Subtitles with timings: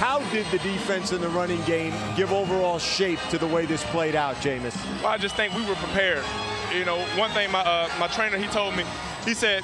[0.00, 3.84] How did the defense and the running game give overall shape to the way this
[3.92, 4.74] played out, Jameis?
[5.02, 6.24] Well, I just think we were prepared.
[6.72, 8.84] You know, one thing my uh, my trainer he told me,
[9.26, 9.62] he said,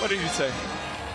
[0.00, 0.52] what did he say?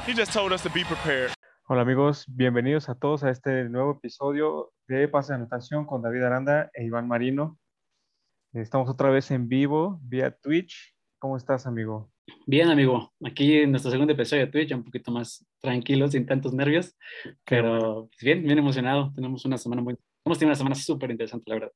[0.03, 1.31] He just told us to be prepared.
[1.67, 6.23] Hola amigos, bienvenidos a todos a este nuevo episodio de Pase de Anotación con David
[6.23, 7.55] Aranda e Iván Marino.
[8.55, 10.95] Estamos otra vez en vivo vía Twitch.
[11.19, 12.09] ¿Cómo estás, amigo?
[12.47, 13.13] Bien, amigo.
[13.23, 16.97] Aquí en nuestro segundo episodio de Twitch, un poquito más tranquilo, sin tantos nervios,
[17.45, 19.11] pero pues, bien, bien emocionado.
[19.13, 19.97] Tenemos una semana muy...
[20.25, 21.71] Hemos tenido una semana súper interesante, la verdad.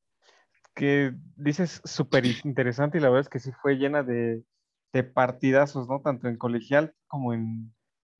[0.76, 4.44] Que dices súper interesante y la verdad es que sí fue llena de,
[4.92, 6.02] de partidazos, ¿no?
[6.02, 7.73] Tanto en colegial como en,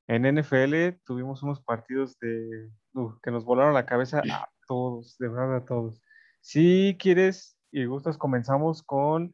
[0.08, 5.30] en NFL tuvimos unos partidos de, uh, que nos volaron la cabeza a todos, de
[5.30, 6.02] verdad a todos.
[6.42, 9.34] Si quieres y gustas, comenzamos con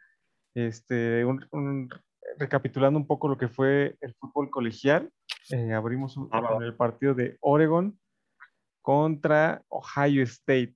[0.53, 1.89] este, un, un,
[2.38, 5.11] recapitulando un poco lo que fue el fútbol colegial.
[5.51, 7.99] Eh, abrimos un, con el partido de Oregon
[8.81, 10.75] contra Ohio State.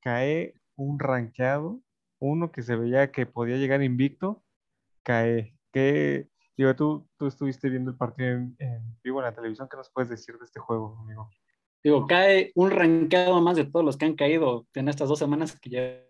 [0.00, 1.80] Cae un rankeado,
[2.18, 4.42] uno que se veía que podía llegar invicto,
[5.02, 5.56] cae.
[5.72, 9.68] Que Digo, tú, tú estuviste viendo el partido en, en, vivo en la televisión.
[9.68, 11.28] ¿Qué nos puedes decir de este juego, amigo?
[11.82, 15.58] Digo, cae un ranqueado más de todos los que han caído en estas dos semanas
[15.58, 16.04] que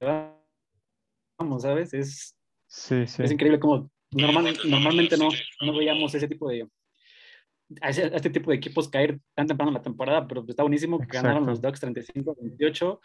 [0.00, 1.92] llevamos, ¿sabes?
[1.92, 2.36] Es,
[2.68, 3.22] sí, sí.
[3.22, 5.28] es increíble como normal, normalmente no,
[5.62, 6.66] no veíamos ese tipo de
[7.80, 10.64] a ese, a este tipo de equipos caer tan temprano en la temporada, pero está
[10.64, 11.28] buenísimo que Exacto.
[11.28, 12.98] ganaron los Ducks 35-28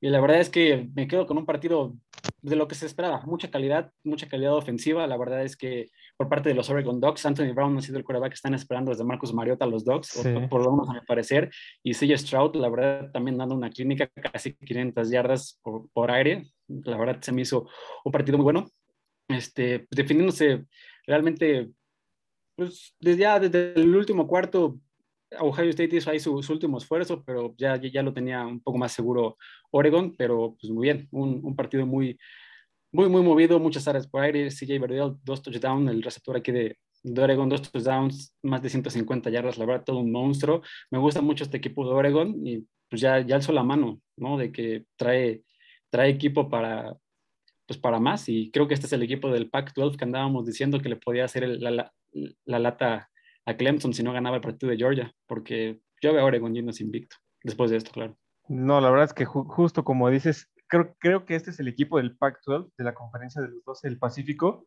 [0.00, 1.94] y la verdad es que me quedo con un partido
[2.40, 6.28] de lo que se esperaba, mucha calidad, mucha calidad ofensiva, la verdad es que por
[6.28, 9.04] parte de los Oregon Ducks, Anthony Brown ha sido el quarterback que están esperando desde
[9.04, 10.32] Marcus Mariota a los Ducks, Sí.
[10.32, 11.50] por, por lo menos a mi parecer,
[11.82, 16.46] y CJ Stroud, la verdad, también dando una clínica casi 500 yardas por, por aire,
[16.68, 17.68] la verdad se me hizo
[18.04, 18.68] un partido muy bueno,
[19.28, 20.64] este, definiéndose
[21.06, 21.70] realmente,
[22.56, 24.80] pues desde ya desde el último cuarto,
[25.38, 28.78] Ohio State hizo ahí su, su último esfuerzo, pero ya, ya, lo tenía un poco
[28.78, 29.36] más seguro
[29.70, 32.18] Oregon, pero pues muy bien, un, un partido muy,
[32.92, 36.78] muy, muy movido, muchas áreas por aire, CJ Verdell, dos touchdowns, el receptor aquí de,
[37.02, 40.62] de Oregon, dos touchdowns, más de 150 yardas, la verdad, todo un monstruo.
[40.90, 44.38] Me gusta mucho este equipo de Oregon y pues ya, ya alzó la mano, ¿no?
[44.38, 45.42] De que trae,
[45.90, 46.96] trae equipo para,
[47.68, 50.80] pues para más y creo que este es el equipo del Pac-12 que andábamos diciendo
[50.80, 51.92] que le podía hacer la, la,
[52.46, 53.10] la, lata
[53.44, 56.82] a Clemson si no ganaba el partido de Georgia, porque yo veo a Oregon yéndose
[56.82, 58.16] invicto después de esto, claro.
[58.48, 61.68] No, la verdad es que ju justo como dices, creo, creo que este es el
[61.68, 64.66] equipo del Pac-12, de la conferencia de los 12 del Pacífico,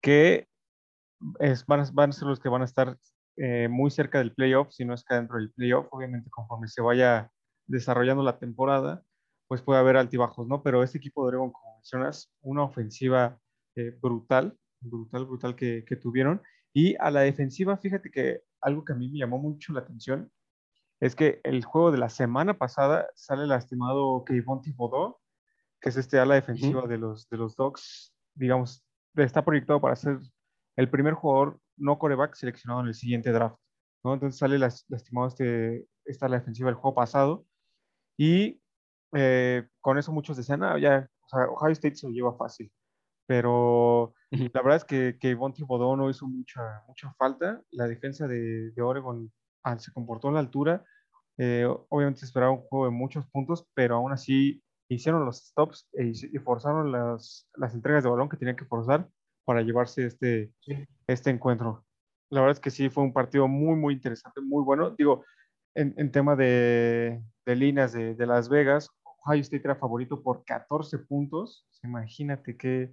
[0.00, 0.46] que
[1.40, 2.96] es, van, a, van, a, ser los que van a estar
[3.36, 6.82] eh, muy cerca del playoff, si no es que dentro del playoff, obviamente conforme se
[6.82, 7.32] vaya
[7.66, 9.02] desarrollando la temporada,
[9.48, 10.62] pues puede haber altibajos, ¿no?
[10.62, 13.38] Pero este equipo de Oregon, como mencionas, una ofensiva
[13.74, 16.40] eh, brutal, brutal, brutal que, que, tuvieron.
[16.72, 20.30] Y a la defensiva, fíjate que algo que a mí me llamó mucho la atención
[21.00, 25.18] es que el juego de la semana pasada sale lastimado Kevon Thibodeau,
[25.80, 26.88] que es este ala defensiva uh -huh.
[26.88, 28.84] de los, de los Dogs, digamos,
[29.16, 30.18] está proyectado para ser
[30.76, 33.58] el primer jugador no coreback seleccionado en el siguiente draft,
[34.04, 34.14] ¿no?
[34.14, 37.44] Entonces sale lastimado este, esta ala defensiva del juego pasado
[38.16, 38.62] y
[39.12, 42.70] eh, con eso muchos decían, ah, ya, sea, Ohio State se lo lleva fácil,
[43.26, 44.50] pero uh -huh.
[44.52, 48.70] la verdad es que, que Von Thibodeau no hizo mucha, mucha falta, la defensa de,
[48.70, 49.32] de Oregon
[49.64, 50.84] ah, se comportó a la altura,
[51.38, 56.12] eh, obviamente esperaba un juego de muchos puntos, pero aún así hicieron los stops e,
[56.32, 59.08] y forzaron las, las entregas de balón que tenían que forzar
[59.44, 60.86] para llevarse este, sí.
[61.06, 61.84] este encuentro.
[62.30, 64.90] La verdad es que sí, fue un partido muy, muy interesante, muy bueno.
[64.90, 65.24] Digo,
[65.74, 68.90] en, en tema de, de líneas de, de, Las Vegas,
[69.24, 71.66] Ohio State era favorito por 14 puntos.
[71.82, 72.92] Imagínate qué,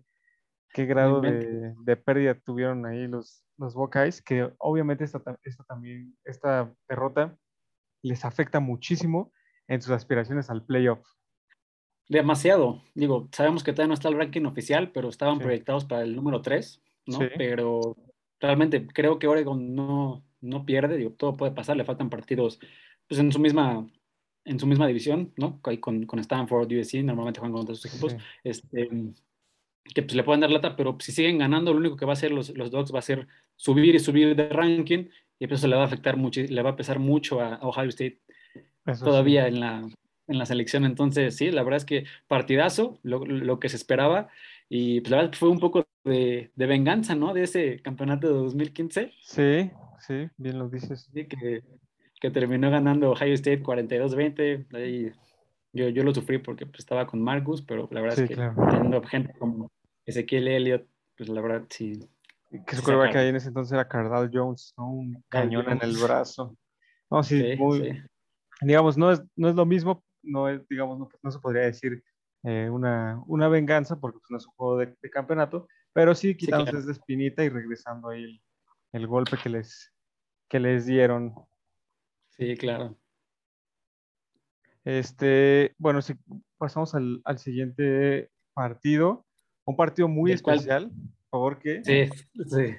[0.74, 6.16] qué grado de, de, pérdida tuvieron ahí los, los Buckeyes, que obviamente esta, esta, también,
[6.24, 7.38] esta derrota
[8.02, 9.32] les afecta muchísimo
[9.68, 11.06] en sus aspiraciones al playoff.
[12.08, 12.82] Demasiado.
[12.96, 15.44] Digo, sabemos que todavía no está el ranking oficial, pero estaban sí.
[15.44, 17.20] proyectados para el número 3, ¿no?
[17.20, 17.26] Sí.
[17.38, 17.96] Pero
[18.40, 22.60] realmente creo que Oregon no, no pierde, digo, todo puede pasar, le faltan partidos
[23.08, 23.88] pues, en su misma
[24.50, 25.60] en su misma división, ¿no?
[25.62, 28.18] Con, con Stanford, USC, normalmente juegan contra sus equipos, sí.
[28.44, 28.90] este,
[29.94, 32.14] que pues le pueden dar lata, pero si siguen ganando, lo único que va a
[32.14, 35.06] hacer los, los Dogs va a ser subir y subir de ranking,
[35.40, 38.20] y eso le va a afectar mucho, le va a pesar mucho a Ohio State
[38.86, 39.50] eso todavía sí.
[39.50, 39.90] en, la,
[40.28, 40.86] en la selección.
[40.86, 44.30] Entonces, sí, la verdad es que partidazo, lo, lo que se esperaba,
[44.68, 47.34] y pues la verdad fue un poco de, de, venganza, ¿no?
[47.34, 49.14] De ese campeonato de 2015.
[49.22, 51.10] Sí, sí, bien lo dices.
[51.14, 51.64] Sí, que,
[52.20, 54.68] que terminó ganando Ohio State 42-20.
[54.76, 55.12] Ahí
[55.74, 58.36] yo, yo lo sufrí porque pues, estaba con Marcus, pero la verdad sí, es que
[58.36, 58.56] claro.
[58.70, 59.72] teniendo gente como
[60.06, 60.88] Ezequiel Elliott,
[61.18, 62.10] pues la verdad sí.
[62.66, 64.90] Que su que ahí en ese entonces era Cardal Jones, ¿no?
[64.90, 65.84] Un cañón Jones.
[65.84, 66.58] en el brazo.
[67.12, 68.02] No, sí, sí muy, sí.
[68.62, 72.04] digamos, no es, no es lo mismo, no es, digamos, no, se podría decir
[72.44, 76.80] eh, una, una, venganza porque pues, no es un juego de, campeonato, pero sí quitándose
[76.80, 78.42] esa espinita y regresando ahí el,
[78.94, 79.94] el, golpe que les,
[80.50, 81.36] que les dieron.
[82.40, 82.98] Sí, claro.
[84.86, 86.16] Este, bueno, si
[86.58, 89.26] pasamos al, al siguiente partido,
[89.66, 90.90] un partido muy especial,
[91.30, 92.10] porque sí,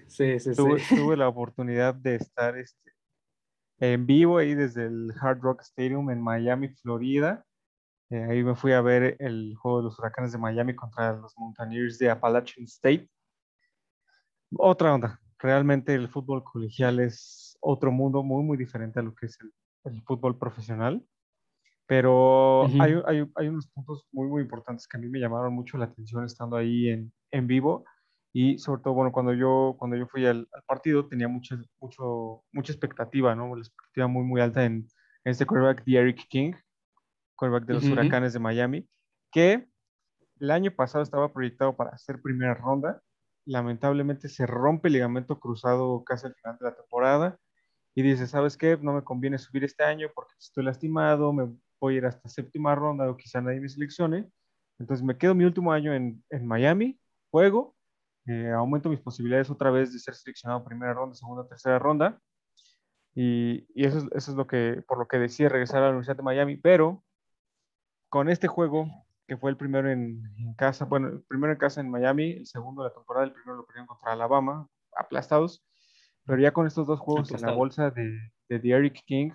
[0.08, 2.90] sí, sí, tuve, tuve, la oportunidad de estar este,
[3.80, 7.44] en vivo ahí desde el Hard Rock Stadium en Miami, Florida.
[8.08, 11.36] Eh, ahí me fui a ver el juego de los huracanes de Miami contra los
[11.36, 13.08] Mountaineers de Appalachian State.
[14.56, 15.20] Otra onda.
[15.38, 19.52] Realmente el fútbol colegial es otro mundo muy, muy diferente a lo que es el,
[19.84, 21.04] el fútbol profesional.
[21.86, 25.76] Pero hay, hay, hay, unos puntos muy, muy importantes que a mí me llamaron mucho
[25.76, 27.84] la atención estando ahí en, en vivo.
[28.32, 32.72] Y sobre todo, bueno, cuando yo, cuando yo fui al, partido tenía mucha, mucho, mucha
[32.72, 33.56] expectativa, ¿no?
[33.56, 34.86] La expectativa muy, muy alta en,
[35.24, 36.52] este quarterback de Eric King,
[37.34, 38.88] quarterback de los Huracanes de Miami,
[39.30, 39.68] que
[40.38, 43.02] el año pasado estaba proyectado para hacer primera ronda.
[43.44, 47.38] Lamentablemente se rompe el ligamento cruzado casi al final de la temporada
[47.94, 48.78] y dice, ¿sabes qué?
[48.80, 51.48] No me conviene subir este año porque estoy lastimado, me
[51.80, 54.30] voy a ir hasta séptima ronda o quizá nadie me seleccione.
[54.78, 56.98] Entonces me quedo mi último año en, en Miami,
[57.30, 57.76] juego,
[58.26, 62.20] eh, aumento mis posibilidades otra vez de ser seleccionado primera ronda, segunda, tercera ronda.
[63.14, 65.88] Y, y eso, es, eso, es, lo que, por lo que decidí regresar a la
[65.90, 66.56] Universidad de Miami.
[66.56, 67.04] Pero
[68.08, 68.86] con este juego,
[69.26, 72.46] que fue el primero en, en, casa, bueno, el primero en casa en Miami, el
[72.46, 75.64] segundo de la temporada, el primero lo perdieron contra Alabama, aplastados.
[76.30, 78.16] Pero ya con estos dos juegos en la bolsa de,
[78.48, 79.32] de, de Eric King,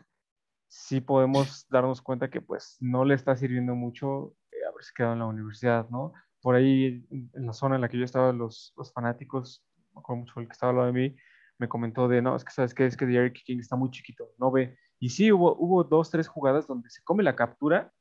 [0.70, 5.20] sí podemos darnos cuenta que pues no le está sirviendo mucho eh, haberse quedado en
[5.20, 6.14] la universidad, ¿no?
[6.42, 9.62] Por ahí en la zona en la que yo estaba, los, los fanáticos,
[9.92, 11.16] como mucho el que estaba al lado de mí,
[11.58, 14.30] me comentó de, no, es que sabes que es que Derrick King está muy chiquito,
[14.38, 14.78] no ve.
[14.98, 17.92] Y sí, hubo, hubo dos, tres jugadas donde se come la captura,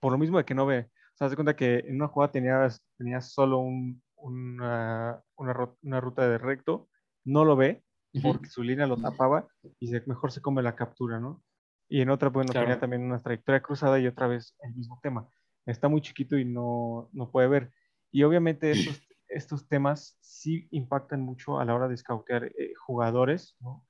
[0.00, 0.90] por lo mismo de que no ve.
[1.14, 6.00] O sea, se cuenta que en una jugada tenías, tenías solo un, una, una, una,
[6.02, 6.90] ruta de recto,
[7.24, 7.82] no lo ve,
[8.22, 9.46] porque su línea lo tapaba
[9.80, 11.42] y se, mejor se come la captura, ¿no?
[11.88, 15.28] Y en otra, bueno, tenía también una trayectoria cruzada y otra vez el mismo tema.
[15.66, 17.72] Está muy chiquito y no, no puede ver.
[18.10, 23.56] Y obviamente estos, estos temas sí impactan mucho a la hora de scoutear eh, jugadores,
[23.60, 23.84] ¿no?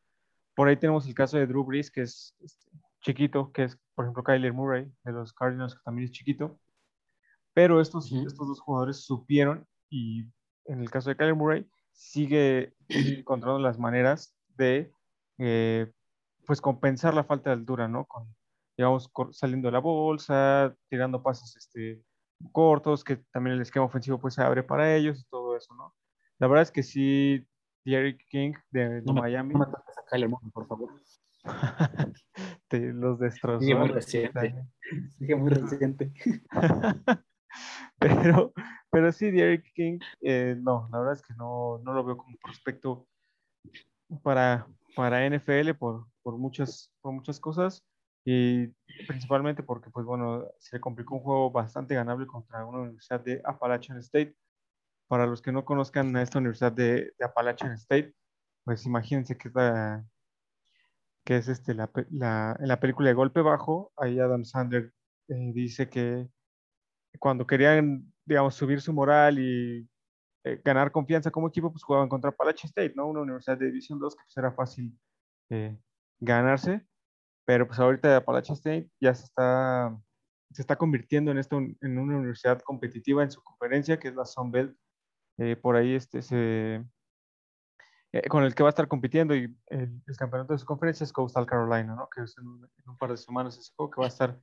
[0.54, 2.70] Por ahí tenemos el caso de Drew Brees, que es este,
[3.02, 6.58] chiquito, que es, por ejemplo, Kyler Murray, de los Cardinals, que también es chiquito.
[7.52, 10.24] Pero estos, estos dos jugadores supieron, y
[10.64, 11.66] en el caso de Kyler Murray,
[11.96, 14.92] sigue encontrando las maneras de
[15.38, 15.90] eh,
[16.46, 18.04] pues compensar la falta de altura, ¿no?
[18.04, 18.28] Con,
[18.76, 22.02] digamos, saliendo de la bolsa, tirando pases este,
[22.52, 25.94] cortos, que también el esquema ofensivo pues se abre para ellos y todo eso, ¿no?
[26.38, 27.46] La verdad es que sí,
[27.84, 29.54] Derrick King de, Miami.
[29.54, 30.90] no me toques a Kyler Murray, por favor.
[32.68, 33.60] Te los destrozó.
[33.60, 34.54] Sigue muy reciente.
[35.18, 36.12] Sigue muy reciente.
[37.98, 38.52] pero,
[38.90, 42.36] pero sí, Derrick King, eh, no, la verdad es que no, no lo veo como
[42.38, 43.06] prospecto
[44.22, 47.84] para, para NFL por, por, muchas, por muchas cosas
[48.24, 48.66] y
[49.06, 53.98] principalmente porque, pues bueno, se complicó un juego bastante ganable contra una universidad de Appalachian
[53.98, 54.34] State.
[55.08, 58.12] Para los que no conozcan a esta universidad de, de Appalachian State,
[58.64, 60.04] pues imagínense que es, la,
[61.24, 64.92] que es este, la, la, en la película de Golpe Bajo, ahí Adam Sandler
[65.28, 66.28] eh, dice que
[67.18, 69.88] cuando querían, digamos, subir su moral y
[70.44, 73.06] eh, ganar confianza como equipo, pues jugaban contra Appalachian State, ¿no?
[73.06, 74.98] Una universidad de División 2 que pues era fácil
[75.50, 75.76] eh,
[76.20, 76.86] ganarse,
[77.44, 79.98] pero pues ahorita Appalachian State ya se está,
[80.52, 84.24] se está convirtiendo en, esto, en una universidad competitiva en su conferencia, que es la
[84.24, 84.76] Sun Belt.
[85.38, 86.82] Eh, por ahí este, se,
[88.28, 91.46] con el que va a estar compitiendo y el, campeonato de su conferencia es Coastal
[91.46, 92.08] Carolina, ¿no?
[92.08, 94.40] Que es en un, par de semanas ese juego que va a estar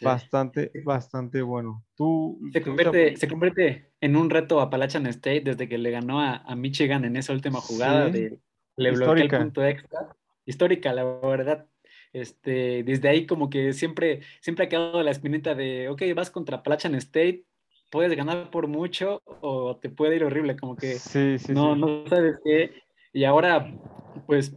[0.00, 1.84] Bastante, bastante bueno.
[1.94, 6.20] Tú, se, convierte, se convierte en un reto a Appalachian State desde que le ganó
[6.20, 8.08] a, a Michigan en esa última jugada.
[8.08, 8.38] De,
[8.76, 10.16] le bloqueó el punto extra.
[10.46, 11.66] Histórica, la verdad.
[12.12, 16.58] Este, desde ahí como que siempre, siempre ha quedado la espinita de, ok, vas contra
[16.58, 17.44] Appalachian State,
[17.90, 20.98] puedes ganar por mucho o te puede ir horrible, como que
[21.48, 22.72] no, no sabes qué.
[23.14, 23.70] Y ahora,
[24.26, 24.56] pues,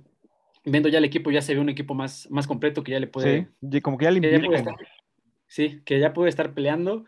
[0.63, 3.07] viendo ya el equipo, ya se ve un equipo más, más completo que ya le
[3.07, 3.49] puede...
[3.71, 4.19] Sí, como que ya le
[5.55, 7.05] sí, que ya puede estar peleando.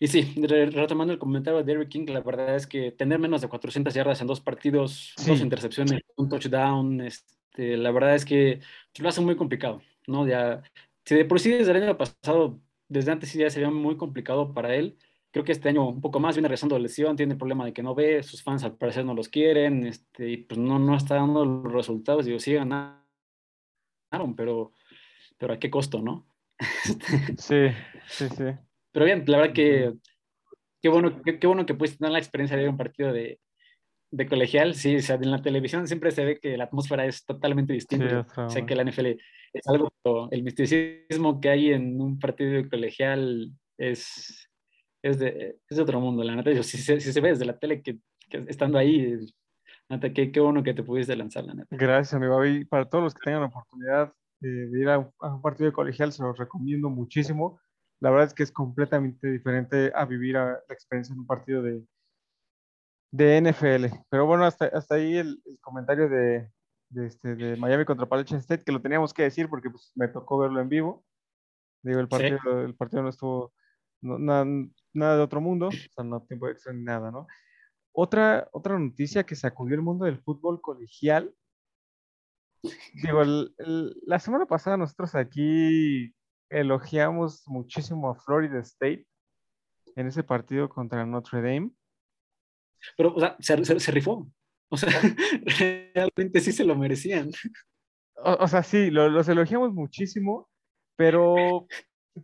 [0.00, 0.34] Y sí,
[0.72, 4.20] retomando el comentario de Derrick King, la verdad es que tener menos de 400 yardas
[4.22, 8.60] en dos partidos, dos intercepciones, un touchdown, este, la verdad es que
[8.98, 10.26] lo hace muy complicado, ¿no?
[10.26, 10.62] Ya,
[11.04, 14.52] si de por sí desde el año pasado, desde antes sí ya sería muy complicado
[14.52, 14.96] para él,
[15.30, 17.72] creo que este año un poco más viene rezando de lesión, tiene el problema de
[17.72, 20.96] que no ve, sus fans al parecer no los quieren, este, y pues no, no
[20.96, 22.96] está dando los resultados, digo, sí ganaron,
[24.36, 24.72] pero
[25.38, 26.26] pero a qué costo, ¿no?
[27.38, 27.68] Sí,
[28.06, 28.44] sí, sí.
[28.92, 29.92] Pero bien, la verdad que
[30.84, 33.40] qué bueno, qué, bueno que pudiste tener la experiencia de ver un partido de,
[34.10, 34.74] de colegial.
[34.74, 38.26] Sí, o sea, en la televisión siempre se ve que la atmósfera es totalmente distinta.
[38.36, 39.90] o sea, que la NFL es algo,
[40.30, 44.50] el misticismo que hay en un partido de colegial es,
[45.02, 46.62] es, de, es de otro mundo, la neta.
[46.62, 47.96] Si, si, se ve desde la tele que,
[48.28, 49.16] que estando ahí,
[49.88, 51.68] neta, qué, qué bueno que te pudiste lanzar, la neta.
[51.70, 52.44] Gracias, amigo.
[52.44, 54.12] Y para todos los que tengan la oportunidad
[54.48, 57.60] de ir a un partido de colegial, se los recomiendo muchísimo.
[58.00, 61.82] La verdad es que es completamente diferente a vivir la experiencia en un partido de,
[63.14, 63.96] de NFL.
[64.10, 66.50] Pero bueno, hasta, hasta ahí el, comentario de,
[66.88, 70.08] de, este, de Miami contra Appalachian State, que lo teníamos que decir porque pues, me
[70.08, 71.04] tocó verlo en vivo.
[71.82, 73.52] Digo, el partido, el partido no estuvo
[74.00, 74.46] nada,
[74.92, 77.26] nada, de otro mundo, o sea, no tiempo extra ni nada, ¿no?
[77.92, 81.32] Otra, otra noticia que sacudió el mundo del fútbol colegial.
[83.02, 83.22] Digo,
[84.06, 86.14] la semana pasada nosotros aquí
[86.50, 89.06] elogiamos muchísimo a Florida State
[89.96, 91.70] en ese partido contra Notre Dame.
[92.96, 94.30] Pero, o sea, se, rifó.
[94.68, 94.90] O sea,
[95.94, 97.30] realmente sí se lo merecían.
[98.16, 100.48] O, sea, sí, los elogiamos muchísimo,
[100.96, 101.66] pero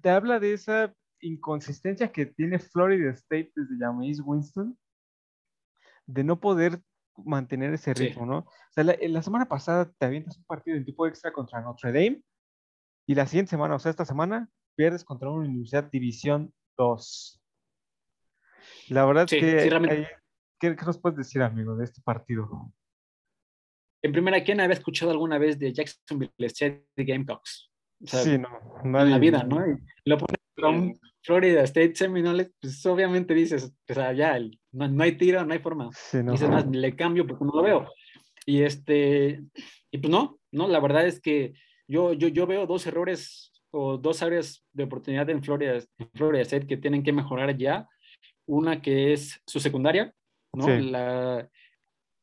[0.01, 4.79] te habla de esa inconsistencia que tiene Florida State desde James Winston,
[6.07, 6.81] de no poder
[7.17, 8.38] mantener ese ritmo, ¿no?
[8.38, 11.93] O sea, la, la, semana pasada te avientas un partido en tipo extra contra Notre
[11.93, 12.23] Dame
[13.07, 17.43] y la siguiente semana, o sea, esta semana, pierdes contra una Universidad División 2.
[18.88, 20.09] La verdad es que...
[20.61, 22.73] ¿qué, nos puedes decir, amigo, de este partido?
[24.02, 27.71] En primera, ¿quién había escuchado alguna vez de Jacksonville State Gamecocks?
[28.05, 28.49] sí, no.
[28.85, 29.67] Nadie, en la vida, ¿no?
[29.67, 34.38] Y lo pones Florida State Seminoles, pues obviamente dices, o sea, ya,
[34.73, 35.91] no, hay tiro, no hay forma.
[35.93, 36.35] Sí, no.
[36.35, 37.93] Más, le cambio porque no lo veo.
[38.47, 39.43] Y este,
[39.91, 41.55] y pues no, no, la verdad es que
[41.89, 46.43] yo, yo, yo veo dos errores o dos áreas de oportunidad en Florida, en Florida
[46.43, 47.89] State que tienen que mejorar ya.
[48.47, 50.12] Una que es su secundaria,
[50.53, 50.69] ¿no?
[50.69, 51.49] La,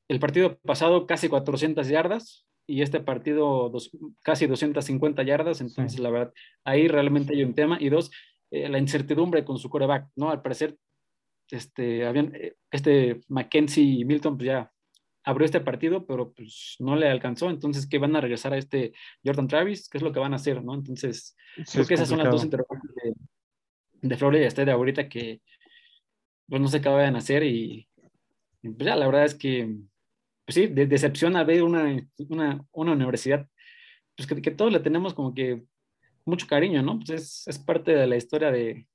[0.10, 3.92] el partido pasado casi 400 yardas y este partido dos,
[4.24, 6.34] casi 250 yardas, entonces la verdad,
[6.66, 7.78] ahí realmente hay un tema.
[7.80, 8.12] Y dos,
[8.52, 10.30] eh, la incertidumbre con su coreback, ¿no?
[10.30, 10.78] Al parecer,
[11.50, 14.72] este, habían, eh, este Mackenzie y Milton pues ya
[15.24, 18.94] abrió este partido, pero pues no le alcanzó, entonces ¿qué van a regresar a este
[19.26, 20.74] Jordan Travis, ¿qué es lo que van a hacer, no?
[20.74, 21.36] Entonces,
[21.72, 23.14] creo que esas son las dos interrogantes de,
[24.08, 25.42] de Florida y de ahorita que
[26.48, 27.88] pues no sé qué vayan a hacer y,
[28.62, 29.76] pues ya, la verdad es que,
[30.46, 33.48] pues sí, de, decepciona ver una, una, una universidad,
[34.16, 35.64] pues que, que, todos le tenemos como que
[36.26, 37.00] mucho cariño, ¿no?
[37.00, 38.88] Pues es, es parte de la historia de...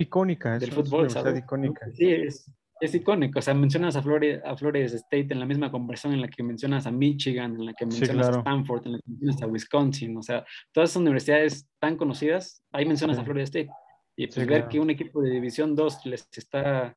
[0.00, 1.90] Icónica, del fútbol, es icónica.
[1.92, 3.38] Sí, es, es icónico.
[3.38, 6.42] O sea, mencionas a Florida, a Florida State en la misma conversación en la que
[6.42, 10.16] mencionas a Michigan, en la que mencionas a Stanford, en la que mencionas a Wisconsin.
[10.16, 13.68] O sea, todas esas universidades tan conocidas, ahí mencionas a Florida State.
[14.16, 16.96] Y pues ver que un equipo de División 2 les está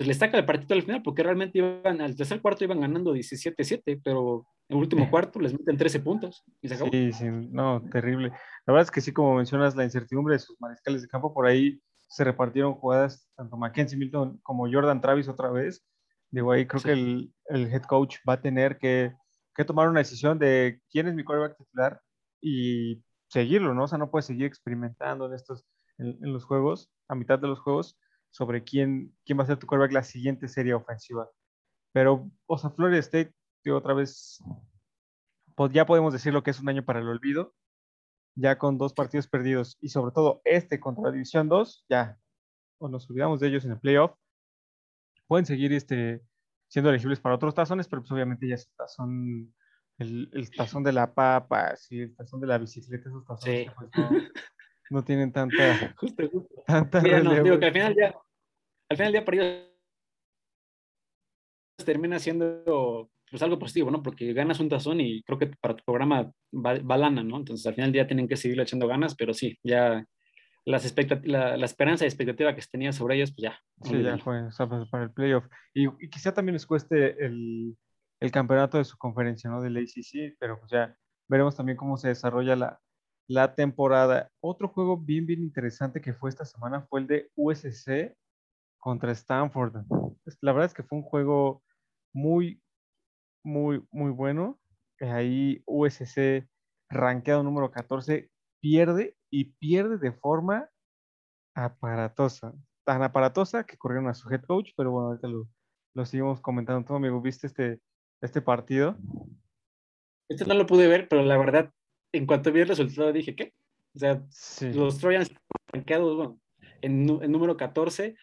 [0.00, 3.14] pues les saca el partido al final, porque realmente iban, al tercer cuarto iban ganando
[3.14, 6.90] 17-7, pero en el último cuarto les meten 13 puntos y se acabó.
[6.90, 8.30] Sí, sí, no, terrible.
[8.64, 11.46] La verdad es que sí, como mencionas, la incertidumbre de sus mariscales de campo, por
[11.46, 11.78] ahí
[12.10, 15.86] se repartieron jugadas tanto Mackenzie Milton como Jordan Travis otra vez.
[16.30, 19.14] Digo, ahí creo que el, el, head coach va a tener que,
[19.54, 22.00] que, tomar una decisión de quién es mi quarterback titular
[22.40, 23.84] y seguirlo, ¿no?
[23.84, 25.64] O sea, no puede seguir experimentando en estos,
[25.98, 27.96] en, en los juegos, a mitad de los juegos
[28.30, 31.28] sobre quién, quién va a ser tu quarterback la siguiente serie ofensiva.
[31.92, 33.32] Pero, o sea, Florida State,
[33.72, 34.42] otra vez,
[35.54, 37.54] pues ya podemos decir lo que es un año para el olvido,
[38.34, 42.18] ya con dos partidos perdidos y sobre todo este contra la División 2, ya,
[42.78, 44.12] o nos olvidamos de ellos en el playoff,
[45.26, 46.22] pueden seguir este,
[46.68, 49.54] siendo elegibles para otros tazones, pero pues obviamente ya es el tazón,
[49.98, 53.90] el, tazón de la papa, sí, el tazón de la bicicleta, esos tazones pues,
[54.90, 55.56] no tienen tanta.
[55.96, 56.62] Justo, justo.
[56.66, 58.14] Tanta no, digo que al final ya,
[58.88, 59.70] al final para ellos
[61.84, 64.02] termina siendo pues algo positivo, ¿no?
[64.02, 67.36] Porque ganas un tazón y creo que para tu programa va, lana, ¿no?
[67.36, 70.04] Entonces al final día tienen que seguir echando ganas, pero sí, ya
[70.64, 70.94] las
[71.24, 73.60] la, la, esperanza y expectativa que tenía sobre ellos, pues ya.
[73.82, 75.44] Sí, ya fue, o sea, pues, para el playoff.
[75.72, 77.76] Y, y, quizá también les cueste el,
[78.20, 79.62] el campeonato de su conferencia, ¿no?
[79.62, 80.94] Del ACC, pero pues ya
[81.28, 82.80] veremos también cómo se desarrolla la,
[83.28, 84.28] la temporada.
[84.40, 88.12] Otro juego bien, bien interesante que fue esta semana fue el de USC
[88.78, 89.84] contra Stanford.
[90.40, 91.62] La verdad es que fue un juego
[92.12, 92.60] muy,
[93.42, 94.58] muy, muy bueno.
[95.00, 96.46] Ahí USC,
[96.90, 98.30] rankeado número 14,
[98.60, 100.68] pierde y pierde de forma
[101.54, 102.52] aparatosa.
[102.84, 105.48] Tan aparatosa que corrieron a su head coach, pero bueno, ahorita lo,
[105.94, 106.84] lo seguimos comentando.
[106.84, 107.80] todo amigo, ¿viste este,
[108.20, 108.96] este partido?
[110.28, 111.72] Este no lo pude ver, pero la verdad
[112.12, 113.54] en cuanto vi el resultado dije, ¿qué?
[113.94, 114.22] O sea,
[114.72, 115.30] los Trojans
[115.72, 116.40] rankeados bueno,
[116.80, 118.16] en, en, número 14.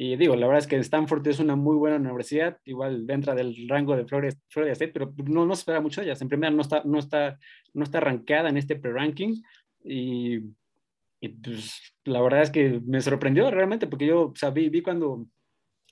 [0.00, 3.68] Y digo, la verdad es que Stanford es una muy buena universidad, igual dentro del
[3.68, 6.22] rango de Florida, Florida State, pero no, no se espera mucho de ellas.
[6.22, 7.36] En primera no está, no está,
[7.74, 9.42] no está rankeada en este pre-ranking.
[9.82, 10.36] Y,
[11.20, 14.82] y pues, la verdad es que me sorprendió realmente, porque yo o sea, vi, vi
[14.82, 15.26] cuando,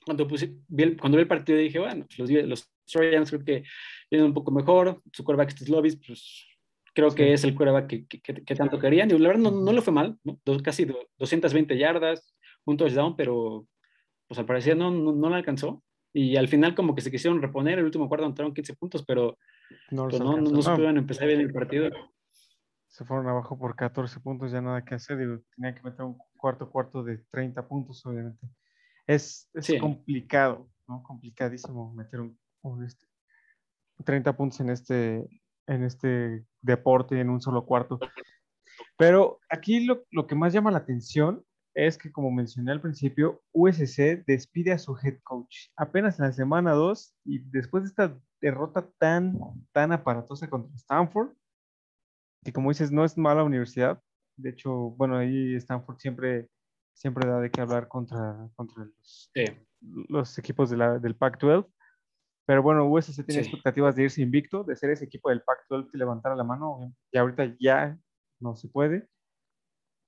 [0.05, 3.43] cuando, puse, vi el, cuando vi el partido dije, bueno, pues, los, los Trojans creo
[3.43, 3.63] que
[4.09, 6.47] vienen un poco mejor, su quarterback Lobbies, pues
[6.93, 9.11] creo que es el quarterback que, que, que, tanto querían.
[9.11, 10.39] Y la verdad no, no lo fue mal, ¿no?
[10.45, 10.87] Dos, casi
[11.17, 12.33] 220 yardas,
[12.63, 13.67] un touchdown, pero
[14.27, 15.83] pues al parecer no, no, no la alcanzó.
[16.13, 19.37] Y al final como que se quisieron reponer, el último cuarto entraron 15 puntos, pero
[19.91, 21.89] no, pues, no, no, supieron empezar bien el partido.
[22.87, 25.17] Se fueron abajo por 14 puntos, ya nada que hacer.
[25.17, 28.47] Digo, tenía que meter un cuarto cuarto de 30 puntos, obviamente.
[29.05, 31.03] Es, es complicado, ¿no?
[31.03, 33.05] Complicadísimo meter un, un este,
[34.03, 35.27] 30 puntos en este,
[35.67, 37.99] en este deporte en un solo cuarto.
[38.97, 41.43] Pero aquí lo, lo, que más llama la atención
[41.77, 46.33] es que, como mencioné al principio, USC despide a su head coach apenas en la
[46.33, 49.37] semana 2 y después de esta derrota tan,
[49.71, 51.29] tan aparatosa contra Stanford,
[52.43, 54.01] que como dices, no es mala universidad.
[54.37, 56.49] De hecho, bueno, ahí Stanford siempre,
[56.95, 59.31] siempre da de qué hablar contra, contra los,
[60.09, 61.71] los equipos de la, del Pac-12.
[62.47, 65.97] Pero bueno, USC tiene expectativas de irse invicto, de ser ese equipo del Pac-12 que
[65.99, 66.91] levantara la mano.
[67.11, 67.99] Y ahorita ya
[68.39, 69.07] no se puede.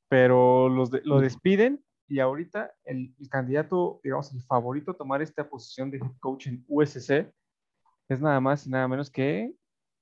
[0.10, 5.92] Pero los lo despiden y ahorita el, candidato, digamos, el favorito a tomar esta posición
[5.92, 7.32] de head coach en USC
[8.10, 9.54] es nada más y nada menos que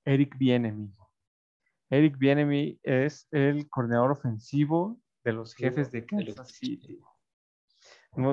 [0.06, 0.96] Eric Bienemi.
[1.90, 7.02] Eric Bienemi es el coordinador ofensivo de los jefes de Kansas City.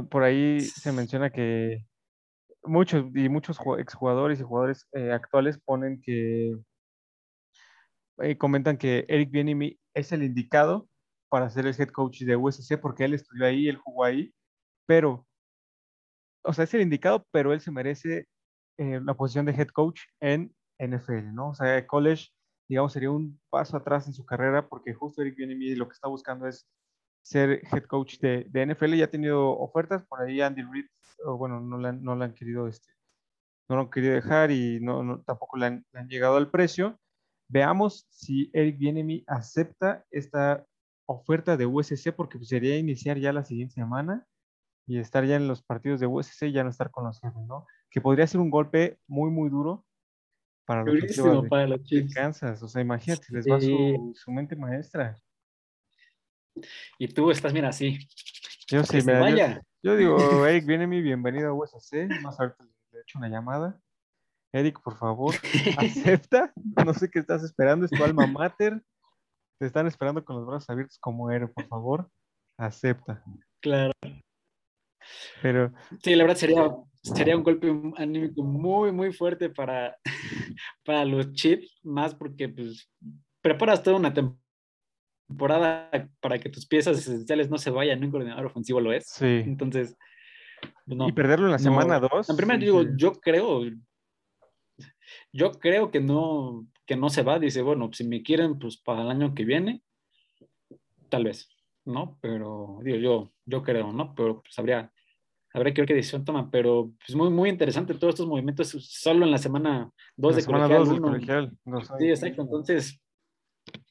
[0.09, 1.85] Por ahí se menciona que
[2.63, 6.57] muchos y muchos exjugadores y jugadores eh, actuales ponen que
[8.19, 10.89] eh, comentan que Eric Bienemi es el indicado
[11.35, 14.33] para ser el head coach de USC porque él estudió ahí, él jugó ahí,
[14.87, 15.27] pero,
[16.45, 18.29] o sea, es el indicado, pero él se merece
[18.79, 21.49] eh, la posición de head coach en NFL, ¿no?
[21.49, 22.29] O sea, college,
[22.69, 26.07] digamos, sería un paso atrás en su carrera porque justo Eric Bienemi lo que está
[26.07, 26.69] buscando es
[27.21, 30.87] ser head coach de, de NFL, ya ha tenido ofertas, por ahí Andy Reid
[31.25, 32.93] o bueno, no la, no han querido, este,
[33.69, 36.97] no lo han querido dejar y no, tampoco le han, llegado al precio.
[37.49, 40.65] Veamos si Eric Bienemi acepta esta
[41.07, 44.27] oferta de USC porque pues, sería iniciar ya la siguiente semana
[44.87, 47.43] y estar ya en los partidos de USC y ya no estar con los jefes,
[47.47, 47.67] ¿no?
[47.91, 49.85] Que podría ser un golpe muy, muy duro
[50.67, 51.81] para los, de, para los
[52.15, 52.63] Kansas.
[52.63, 55.19] O sea, imagínate, les va su, su, mente maestra.
[56.99, 57.99] Y tú estás, mira, así.
[58.69, 59.63] Yo sí, me vaya.
[59.83, 62.09] Yo digo, Eric, viene mi bienvenido a USC.
[62.23, 63.81] Más ahorita le he hecho una llamada.
[64.53, 65.35] Eric, por favor,
[65.79, 66.53] acepta.
[66.85, 68.83] No sé qué estás esperando, es tu alma mater.
[69.59, 72.09] Te están esperando con los brazos abiertos como héroe, por favor.
[72.59, 73.23] Acepta.
[73.61, 73.93] Claro.
[75.43, 75.73] Pero.
[76.03, 76.71] Sí, la verdad sería,
[77.03, 79.97] sería un golpe anímico muy, muy fuerte para,
[80.85, 82.91] para los chips, más porque pues
[83.43, 85.91] preparas toda una temporada
[86.21, 89.07] para que tus piezas esenciales no se vayan, un coordinador ofensivo lo es.
[89.07, 89.43] Sí.
[89.45, 89.97] Entonces,
[90.87, 92.31] pues y perderlo en la semana 2.
[92.31, 93.63] En primer digo, yo creo,
[95.33, 97.39] yo creo que no, que no se va.
[97.39, 99.83] Dice, bueno, si me quieren, pues para el año que viene,
[101.09, 101.49] tal vez,
[101.85, 102.19] ¿no?
[102.21, 104.15] Pero digo, yo, yo creo, ¿no?
[104.15, 104.93] Pero pues habría,
[105.53, 106.51] habría que ver qué decisión toma.
[106.51, 110.43] Pero es pues, muy, muy interesante todos estos movimientos solo en la semana 2 de
[110.43, 111.01] semana colegial.
[111.01, 111.59] colegial.
[111.99, 112.43] sí, exacto.
[112.43, 113.01] Entonces,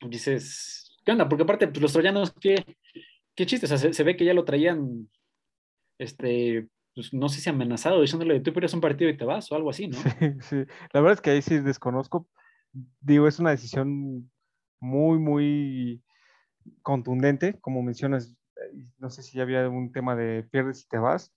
[0.02, 1.28] dices, ¿Qué onda?
[1.28, 2.64] Porque aparte, pues, los troyanos, ¿qué,
[3.36, 3.66] qué chiste?
[3.66, 5.10] O sea, se, ve que ya lo traían,
[5.98, 9.56] este, pues, no sé si amenazado, diciéndole, tú pierdes un partido y te vas o
[9.56, 9.98] algo así, ¿no?
[10.20, 10.56] Sí, sí.
[10.94, 12.28] La verdad es que ahí sí desconozco.
[13.02, 14.32] Digo, es una decisión
[14.80, 16.04] muy, muy
[16.82, 18.36] contundente, como mencionas.
[18.98, 21.34] No sé si ya había un tema de pierdes y te vas,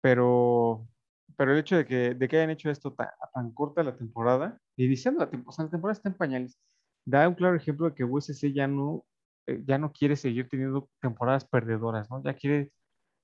[0.00, 0.88] pero,
[1.36, 4.58] pero el hecho de que, de que hayan hecho esto tan, tan corta la temporada,
[4.76, 6.58] y diciendo la temporada, la temporada está en pañales,
[7.04, 9.04] da un claro ejemplo de que USC ya no,
[9.46, 12.22] eh, ya no quiere seguir teniendo temporadas perdedoras, ¿no?
[12.22, 12.72] Ya quiere,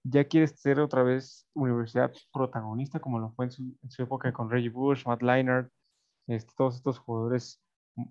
[0.05, 4.71] ya quiere ser otra vez universidad protagonista, como lo fue en su, época con Reggie
[4.71, 5.71] Bush, Matt Leinart,
[6.29, 7.61] este, todos estos jugadores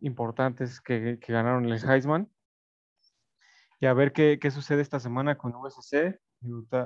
[0.02, 2.30] importantes que, que, ganaron el Heisman.
[3.80, 6.20] Y a ver qué, qué sucede esta semana con USC.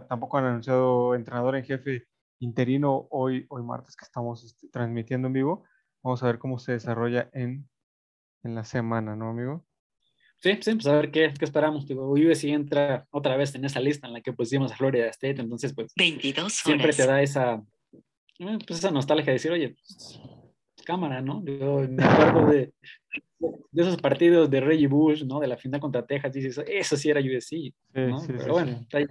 [0.07, 2.07] Tampoco han anunciado entrenador en jefe
[2.39, 5.63] interino hoy, hoy martes que estamos este, transmitiendo en vivo.
[6.03, 7.67] Vamos a ver cómo se desarrolla en
[8.43, 9.65] en la semana, ¿no, amigo?
[10.37, 11.85] Sí, sí, pues a ver qué, qué esperamos.
[11.85, 15.39] Digo, USC entra otra vez en esa lista en la que pusimos a Florida State,
[15.39, 16.53] entonces pues 22 horas.
[16.53, 17.63] siempre te da esa,
[18.39, 20.19] eh, pues esa nostalgia de decir, oye, pues,
[20.81, 21.43] cámara, ¿no?
[21.45, 22.73] Yo me acuerdo de,
[23.71, 25.39] de esos partidos de Reggie Bush, ¿no?
[25.39, 27.73] De la final contra Texas, dices, eso sí era USC,
[28.09, 28.19] ¿no?
[28.19, 29.05] sí, Pero sí, bueno, hay,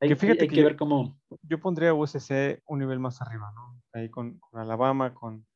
[0.00, 1.18] hay- Que fíjate hay que que yo- ver cómo...
[1.42, 3.80] Yo pondría a USC un nivel más arriba, ¿no?
[3.92, 5.46] Ahí con, con Alabama, con,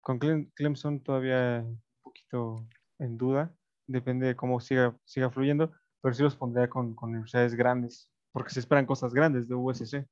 [0.00, 2.66] con Clem- Clemson todavía un poquito
[2.98, 3.54] en duda.
[3.86, 8.50] Depende de cómo siga, siga fluyendo, pero sí los pondría con, con universidades grandes, porque
[8.50, 10.06] se esperan cosas grandes de USC.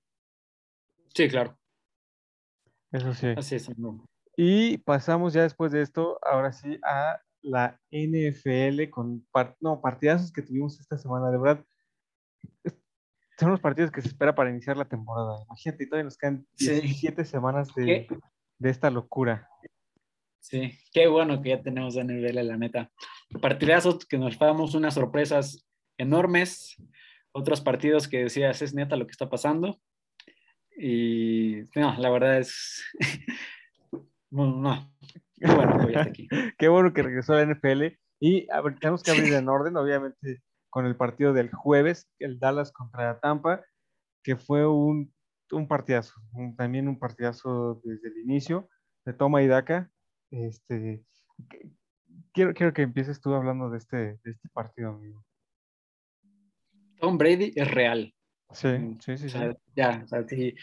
[1.14, 1.58] Sí, claro,
[2.90, 3.28] Eso sí.
[3.36, 3.78] así es.
[3.78, 4.04] no.
[4.36, 10.32] Y pasamos ya después de esto, ahora sí, a la NFL con par- no, partidazos
[10.32, 11.30] que tuvimos esta semana.
[11.30, 11.64] De verdad,
[13.38, 15.42] son los partidos que se espera para iniciar la temporada.
[15.46, 16.70] Imagínate, todavía nos quedan Sí.
[16.80, 18.06] 17 semanas de,
[18.58, 19.48] de esta locura.
[20.40, 22.90] Sí, qué bueno que ya tenemos a nivel, la neta.
[23.40, 25.66] Partidazos que nos damos unas sorpresas
[25.98, 26.76] enormes,
[27.32, 29.80] otros partidos que decías, es neta lo que está pasando.
[30.76, 32.82] Y no, la verdad es...
[34.32, 34.92] no, no.
[35.36, 36.28] Qué bueno que aquí.
[36.58, 37.98] Qué bueno que regresó a la NFL.
[38.20, 42.38] Y a ver, tenemos que abrir en orden, obviamente, con el partido del jueves, el
[42.38, 43.64] Dallas contra Tampa,
[44.22, 45.12] que fue un,
[45.50, 48.68] un partidazo, un- también un partidazo desde el inicio,
[49.04, 49.90] de toma y daca.
[50.30, 51.04] Este,
[52.32, 55.24] quiero, quiero que empieces tú hablando de este, de este partido, amigo.
[57.00, 58.14] Tom Brady es real.
[58.52, 59.30] Sí, Mm, sí, sí, O sí.
[59.30, 60.54] sea, ya, o sea, si,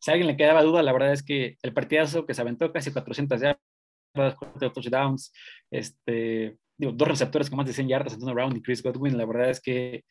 [0.00, 2.72] si a alguien le quedaba duda, la verdad es que el partidazo que se aventó
[2.72, 5.32] casi 400 yardas, cuatro touchdowns,
[5.70, 9.26] este, digo, dos receptores con más de 100 yardas, Antonio Brown y Chris Godwin, la
[9.26, 10.04] verdad es que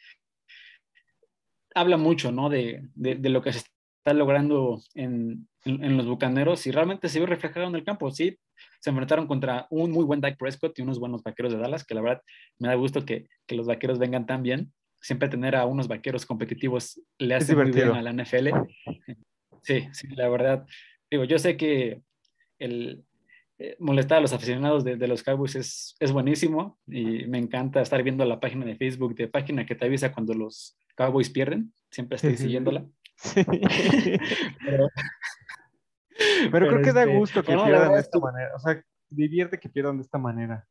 [1.76, 2.50] habla mucho, ¿no?
[2.50, 7.10] De, de, de lo que se está logrando en, en, en los Bucaneros y realmente
[7.10, 8.38] se vio reflejado en el campo, sí.
[8.80, 11.95] Se enfrentaron contra un muy buen Dak Prescott y unos buenos vaqueros de Dallas, que
[11.95, 12.21] la verdad
[12.60, 14.71] me da gusto que, que los vaqueros vengan tan bien.
[15.02, 18.50] Siempre tener a unos vaqueros competitivos le hace muy bien a la NFL.
[19.65, 20.65] Sí, sí, la verdad.
[21.10, 22.01] Digo, yo sé que
[22.60, 23.04] el
[23.58, 27.82] eh, molestar a los aficionados de, de los Cowboys es, es buenísimo y me encanta
[27.82, 31.73] estar viendo la página de Facebook de página que te avisa cuando los Cowboys pierden.
[31.89, 32.86] Siempre estoy siguiéndola.
[33.15, 33.43] Sí.
[34.65, 34.89] Pero,
[36.51, 38.51] Pero creo que da este, gusto que no, pierdan de esta manera.
[38.56, 40.67] O sea, divierte que pierdan de esta manera.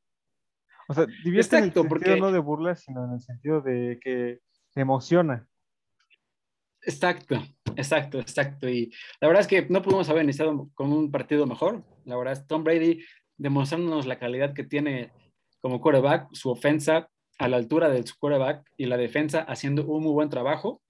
[0.89, 3.99] O sea, divierte en el sentido porque- no de burla, sino en el sentido de
[4.01, 4.41] que
[4.73, 5.47] te emociona.
[6.87, 7.43] Exacto,
[7.77, 8.69] exacto, exacto.
[8.69, 11.83] Y la verdad es que no pudimos haber iniciado con un partido mejor.
[12.05, 13.03] La verdad es Tom Brady
[13.37, 15.11] demostrándonos la calidad que tiene
[15.61, 20.03] como quarterback, su ofensa a la altura de su quarterback y la defensa haciendo un
[20.03, 20.83] muy buen trabajo.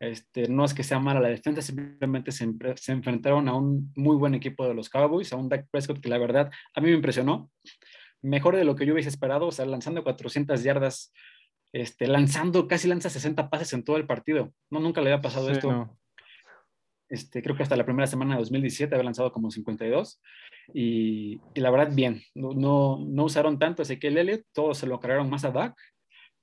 [0.00, 4.16] Este, no es que sea mala la defensa, simplemente se, se enfrentaron a un muy
[4.16, 6.96] buen equipo de los Cowboys, a un Dak Prescott que la verdad a mí me
[6.96, 7.50] impresionó.
[8.20, 11.12] Mejor de lo que yo hubiese esperado, o sea, lanzando 400 yardas,
[11.72, 14.52] este, lanzando, casi lanza 60 pases en todo el partido.
[14.70, 15.70] No, nunca le había pasado Sí, esto.
[15.72, 15.98] no.
[17.08, 20.22] Este, creo que hasta la primera semana de 2017 había lanzado como 52
[20.72, 24.86] y, y la verdad bien, no, no, no usaron tanto a Ezequiel Elliott, todos se
[24.86, 25.76] lo cargaron más a Dak,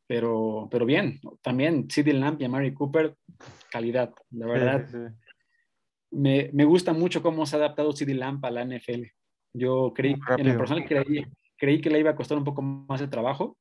[0.07, 3.15] pero, pero bien, también CeeDee Lamb y a Mary Cooper,
[3.71, 4.85] calidad, la verdad.
[4.87, 5.15] sí, sí.
[6.11, 9.05] Me, me gusta mucho cómo se ha adaptado CeeDee Lamb a la NFL.
[9.53, 11.25] Yo creí, en lo personal creí,
[11.57, 13.57] creí que le iba a costar un poco más de trabajo,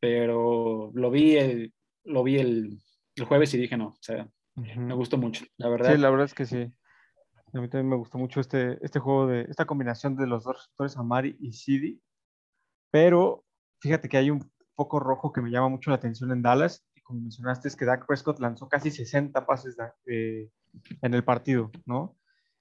[0.00, 2.78] pero lo vi el, lo vi el,
[3.16, 4.80] el jueves y dije no, o sea, Ujú.
[4.80, 5.94] me gustó mucho, la verdad.
[5.94, 6.72] Sí, la verdad es que sí.
[7.54, 10.56] A mí también me gustó mucho este, este juego de esta combinación de los dos
[10.56, 12.02] receptores, Amari y Sidi.
[12.90, 13.44] Pero
[13.80, 16.84] fíjate que hay un foco rojo que me llama mucho la atención en Dallas.
[16.94, 20.50] Y como mencionaste, es que Dak Prescott lanzó casi 60 pases eh,
[21.00, 22.16] en el partido, ¿no?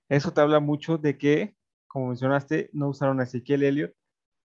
[0.09, 3.93] Eso te habla mucho de que, como mencionaste, no usaron a Ezequiel Elliott.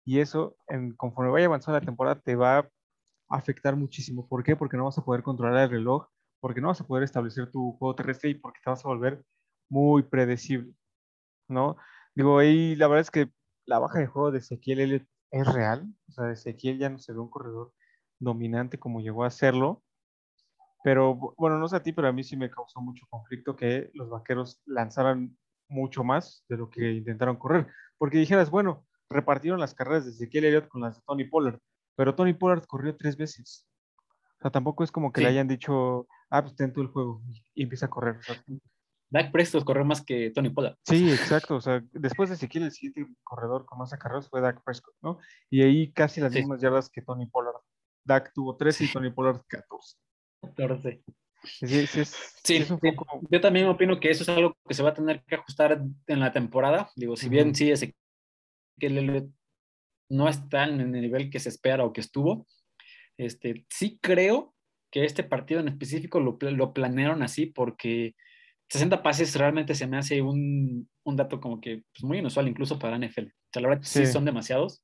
[0.05, 2.69] Y eso, en, conforme vaya avanzando la temporada, te va
[3.29, 4.27] afectar muchísimo.
[4.27, 4.55] ¿Por qué?
[4.55, 6.07] Porque no vas a poder controlar el reloj,
[6.39, 9.23] porque no vas a poder establecer tu juego terrestre y porque te vas a volver
[9.69, 10.73] muy predecible,
[11.47, 11.77] ¿no?
[12.15, 13.31] Digo, ahí la verdad es que
[13.65, 15.87] la baja de juego de Ezequiel es real.
[16.09, 17.73] O sea, Ezequiel ya no se ve un corredor
[18.19, 19.83] dominante como llegó a serlo.
[20.83, 23.55] Pero bu- bueno, no sé a ti, pero a mí sí me causó mucho conflicto
[23.55, 25.37] que los vaqueros lanzaran
[25.67, 27.67] mucho más de lo que intentaron correr.
[27.97, 31.59] Porque dijeras, bueno, repartieron las carreras de Ezequiel Elliott con las de Tony Pollard,
[31.99, 33.67] pero Tony Pollard corrió tres veces.
[34.37, 35.31] O sea, tampoco es como que le Sí.
[35.33, 37.21] hayan dicho, ah, pues ten el juego
[37.53, 38.15] y, empieza a correr.
[38.15, 38.41] O sea,
[39.09, 40.77] Dak Prescott corrió más que Tony Pollard.
[40.85, 41.57] Sí, exacto.
[41.57, 45.19] O sea, después de Ezequiel, el siguiente corredor con más acarreos fue Dak Prescott, ¿no?
[45.49, 46.39] Y ahí casi las Sí.
[46.39, 47.57] mismas yardas que Tony Pollard.
[48.05, 49.97] Dak tuvo 13 y Tony Pollard 14.
[50.55, 51.03] Claro, sí.
[51.43, 52.91] Sí, sí, sí es, Sí, sí es un sí.
[52.93, 53.19] poco.
[53.29, 56.19] Yo también opino que eso es algo que se va a tener que ajustar en
[56.21, 56.89] la temporada.
[56.95, 57.55] Digo, si bien Ujú.
[57.55, 57.93] sí, ese
[58.79, 59.29] que Elliott
[60.09, 62.47] no está en el nivel que se espera o que estuvo,
[63.17, 64.53] este, sí creo
[64.91, 68.15] que este partido en específico lo, lo planearon así porque
[68.69, 72.79] 60 pases realmente se me hace un, un dato como que pues, muy inusual incluso
[72.79, 73.25] para NFL.
[73.27, 74.11] O sea, la verdad sí, Sí.
[74.11, 74.83] son demasiados.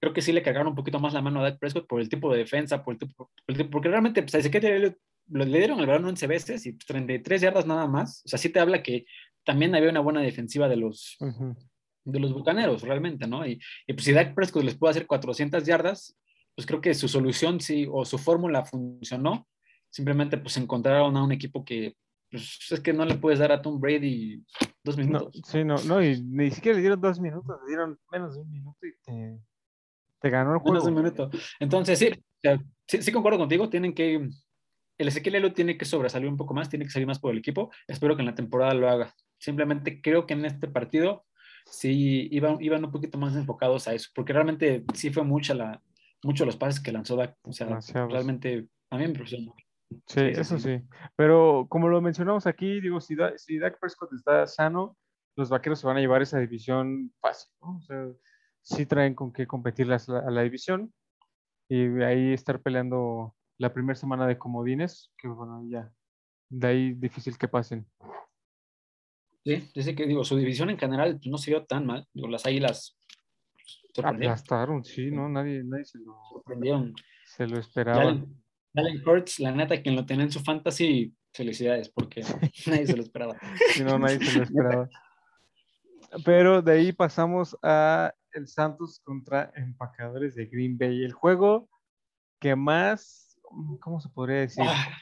[0.00, 2.08] creo que sí le cargaron un poquito más la mano a Dak Prescott por el
[2.08, 3.30] tipo de defensa, por el tipo,
[3.70, 4.96] porque realmente pues, a le,
[5.30, 8.22] le dieron el balón 11 veces y 33 yardas nada más.
[8.24, 9.04] O sea, sí te habla que
[9.44, 11.16] también había una buena defensiva de los,
[12.12, 13.46] de los bucaneros, realmente, ¿no?
[13.46, 16.16] Y, y, pues si Dak Prescott les puede hacer 400 yardas,
[16.54, 19.46] pues creo que su solución sí, o su fórmula funcionó.
[19.90, 21.96] Simplemente pues encontraron a un equipo que
[22.30, 24.44] pues, es que no le puedes dar a Tom Brady
[24.82, 25.40] dos minutos.
[25.46, 28.50] sí, no, no, y ni siquiera le dieron dos minutos, le dieron menos de un
[28.50, 29.38] minuto y te,
[30.20, 30.72] te ganó el juego.
[30.72, 31.30] Menos de un minuto.
[31.60, 32.10] Entonces, sí,
[32.86, 34.28] sí, sí, concuerdo contigo, tienen que,
[34.98, 37.38] el Ezequiel Elo tiene que sobresalir un poco más, tiene que salir más por el
[37.38, 37.70] equipo.
[37.86, 39.14] Espero que en la temporada lo haga.
[39.38, 41.24] Simplemente creo que en este partido
[41.70, 45.82] sí iban, iban un poquito más enfocados a eso, porque realmente sí fue mucha la,
[46.22, 47.36] mucho los pases que lanzó Dak.
[47.42, 49.54] O sea, realmente a mí me impresionó.
[50.06, 50.82] Sí, eso sí.
[51.16, 54.96] Pero como lo mencionamos aquí, digo, si, si Dak Prescott está sano,
[55.36, 57.76] los vaqueros se van a llevar esa división fácil, ¿no?
[57.76, 58.06] O sea,
[58.62, 60.92] sí traen con qué competir a la división
[61.68, 65.90] y ahí estar peleando la primera semana de comodines, que bueno, ya,
[66.48, 67.86] de ahí difícil que pasen.
[69.48, 72.06] Sí, dice que digo, su división en general pues, no se vio tan mal.
[72.12, 72.98] Digo, las águilas
[74.04, 75.26] aplastaron, sí, ¿no?
[75.30, 76.94] Nadie, nadie se lo sorprendieron.
[77.24, 78.10] Se lo esperaba.
[78.74, 82.20] Allen Hurts, la neta, quien lo tiene en su fantasy, felicidades, porque
[82.66, 83.38] nadie se lo esperaba.
[83.70, 84.90] Sí, no, nadie se lo esperaba.
[86.26, 91.04] Pero de ahí pasamos a el Santos contra Empacadores de Green Bay.
[91.04, 91.70] El juego
[92.38, 93.38] que más,
[93.80, 94.64] ¿cómo se podría decir?
[94.68, 94.94] Ah,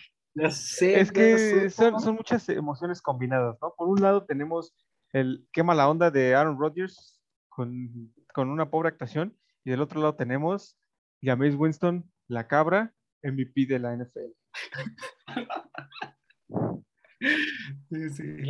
[0.51, 3.73] sé, es que son, son, muchas emociones combinadas, ¿no?
[3.77, 4.75] Por un lado tenemos
[5.13, 10.01] el qué mala onda de Aaron Rodgers con, con una pobre actuación, y del otro
[10.01, 10.79] lado tenemos
[11.23, 14.33] James Winston, la cabra, MVP de la NFL.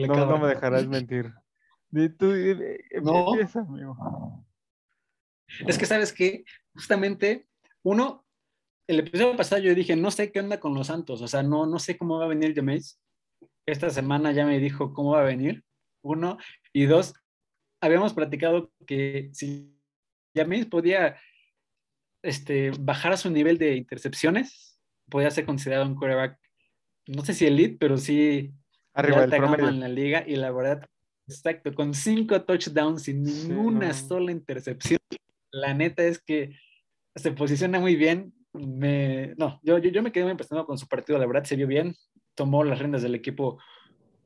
[0.09, 1.33] no, me dejarás mentir.
[1.91, 3.33] no.
[5.67, 6.45] Es que sabes que
[6.75, 7.49] justamente
[7.83, 8.26] uno,
[8.89, 11.67] el episodio pasado yo dije, no sé qué onda con los Santos, o sea, no,
[11.67, 13.01] no sé cómo va a venir James.
[13.67, 15.65] Esta semana ya me dijo cómo va a venir,
[16.03, 16.39] uno,
[16.73, 17.15] y dos,
[17.81, 19.77] habíamos platicado que si
[20.35, 21.17] James podía
[22.23, 26.39] este, bajar su nivel de intercepciones, podía ser considerado un quarterback,
[27.07, 28.53] no sé si elite, pero sí
[28.95, 30.25] arriba del promedio en la liga.
[30.27, 30.87] Y la verdad,
[31.29, 34.99] exacto, con cinco touchdowns sin ninguna sola intercepción,
[35.53, 36.57] la neta es que
[37.15, 38.35] se posiciona muy bien.
[38.57, 41.67] Me, no, yo, yo, me quedé muy impresionado con su partido, la verdad se vio
[41.67, 41.95] bien,
[42.35, 43.59] tomó las riendas del equipo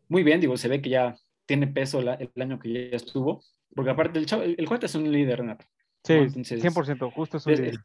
[0.08, 1.16] muy bien, digo, se ve que ya
[1.46, 3.42] tiene peso el año que ya estuvo,
[3.74, 5.66] porque aparte el, chavo, el, el es un líder, Renato.
[6.02, 7.80] Sí, 100%, justo eso.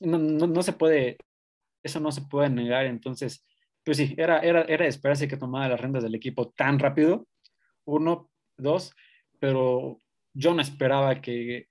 [0.00, 1.16] no, no, no, se puede,
[1.82, 2.86] eso no se puede negar.
[2.86, 3.44] Entonces,
[3.84, 7.26] pues sí, era, era, era esperarse que tomara las rentas del equipo tan rápido.
[7.84, 8.94] Uno, dos,
[9.40, 9.98] pero
[10.34, 11.68] yo no esperaba que,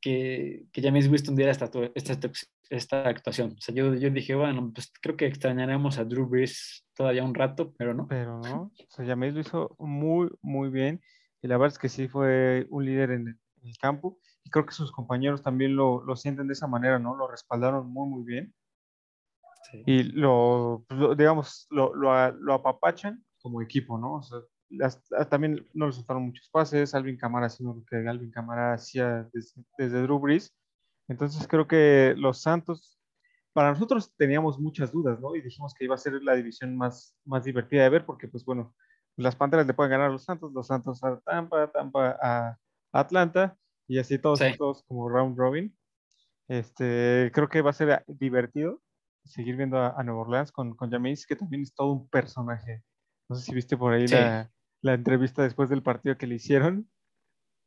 [0.00, 2.30] que, que James Winston diera esta, esta,
[2.70, 3.54] esta actuación.
[3.58, 7.34] O sea, yo, yo dije, bueno, pues creo que extrañaremos a Drew Brees todavía un
[7.34, 8.06] rato, pero no.
[8.08, 11.02] Pero no, o sea, James lo hizo muy, muy bien.
[11.42, 14.72] Y la verdad es que sí fue un líder en el campo y creo que
[14.72, 17.16] sus compañeros también lo, lo sienten de esa manera, ¿no?
[17.16, 18.54] Lo respaldaron muy, muy bien.
[19.86, 24.14] Y lo, pues, digamos, lo, lo, lo, apapachan como equipo, ¿no?
[24.14, 24.40] O sea,
[25.28, 29.62] también no les soltaron muchos pases, Alvin Camara haciendo lo que Alvin Camara hacía desde,
[29.78, 30.52] desde Drew Brees.
[31.10, 32.96] Entonces creo que los Santos,
[33.52, 35.34] para nosotros teníamos muchas dudas, ¿no?
[35.34, 38.44] Y dijimos que iba a ser la división más, más divertida de ver, porque pues
[38.44, 38.72] bueno,
[39.16, 42.56] las Panteras le pueden ganar a los Santos, los Santos a Tampa, Tampa a
[42.92, 45.76] Atlanta, y así todos, todos como round robin.
[46.46, 48.80] Este, creo que va a ser divertido
[49.24, 52.84] seguir viendo a, Nueva Orleans con, con James, que también es todo un personaje.
[53.28, 54.48] No sé si viste por ahí la,
[54.80, 56.88] la, entrevista después del partido que le hicieron.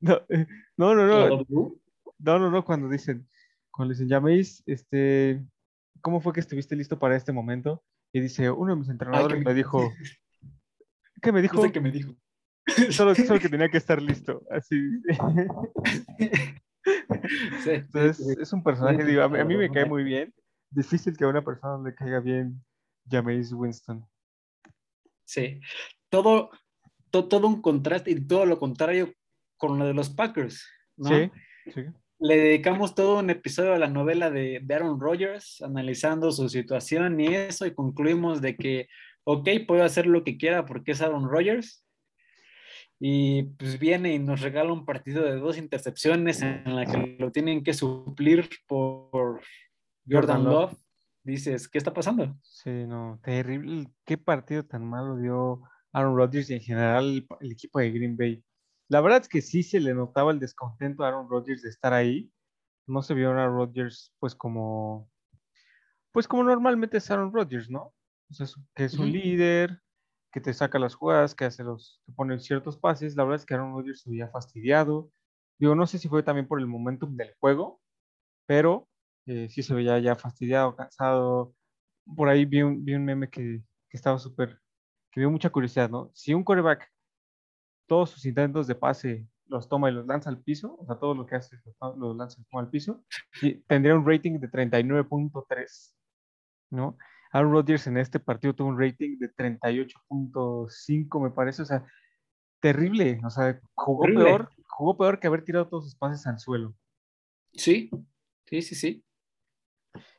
[0.75, 1.75] No, no, no, no.
[2.19, 3.27] No, no, no, cuando dicen,
[3.73, 5.43] cuando dicen, James, este,
[6.01, 7.83] ¿cómo fue que estuviste listo para este momento?
[8.13, 9.91] Y dice, uno de mis entrenadores me dijo,
[11.21, 11.57] ¿qué me dijo?
[11.57, 12.15] No sé qué me dijo.
[12.91, 14.77] Solo, solo que tenía que estar listo, así.
[17.65, 20.33] Entonces, es un personaje, digo, a, mí me cae muy bien.
[20.69, 22.63] Difícil que a una persona le caiga bien
[23.09, 24.07] James Winston.
[25.25, 25.59] Sí,
[26.09, 26.51] todo,
[27.09, 29.13] todo un contraste y todo lo contrario
[29.57, 31.09] con lo de los Packers, ¿no?
[31.09, 31.31] Sí,
[31.73, 31.86] sí.
[32.23, 37.19] Le dedicamos todo un episodio a la novela de, de Aaron Rodgers, analizando su situación
[37.19, 38.88] y eso, y concluimos de que,
[39.25, 41.83] ok, puede hacer lo que quiera porque es Aaron Rodgers,
[43.05, 47.33] y pues viene y nos regala un partido de dos intercepciones en la que lo
[47.33, 49.41] tienen que suplir por
[50.09, 50.73] Jordan Love.
[51.21, 52.38] Dices, ¿qué está pasando?
[52.41, 53.89] Sí, no, terrible.
[54.05, 58.41] ¿Qué partido tan malo dio Aaron Rodgers y en general el, equipo de Green Bay?
[58.93, 61.93] La verdad es que sí se le notaba el descontento a Aaron Rodgers de estar
[61.93, 62.32] ahí,
[62.86, 65.10] no se vio a Rodgers pues como,
[66.12, 67.91] pues como normalmente es Aaron Rodgers, ¿no?
[68.29, 69.82] O sea, que es un líder,
[70.32, 73.15] que te saca las jugadas, que hace los, que pone ciertos pases.
[73.15, 75.10] La verdad es que Aaron Rodgers se veía fastidiado.
[75.58, 77.82] Digo, no sé si fue también por el momentum del juego,
[78.45, 78.88] pero
[79.25, 81.56] eh, sí se veía ya fastidiado, cansado.
[82.15, 84.62] Por ahí vi un, vi un meme que, que estaba súper,
[85.12, 86.12] que dio mucha curiosidad, ¿no?
[86.13, 86.92] Si un coreback
[87.93, 91.13] todos sus intentos de pase los toma y los lanza al piso, o sea, todo
[91.13, 91.58] lo que hace
[91.95, 93.03] los lanza y al piso,
[93.39, 95.93] y tendría un rating de 39.3,
[96.71, 96.97] ¿no?
[97.32, 101.86] Aaron Rodgers en este partido tuvo un rating de 38.5, me parece, o sea,
[102.60, 106.73] terrible, o sea, jugó peor, jugó peor que haber tirado todos sus pases al suelo.
[107.51, 107.91] Sí,
[108.47, 109.06] sí, sí, sí.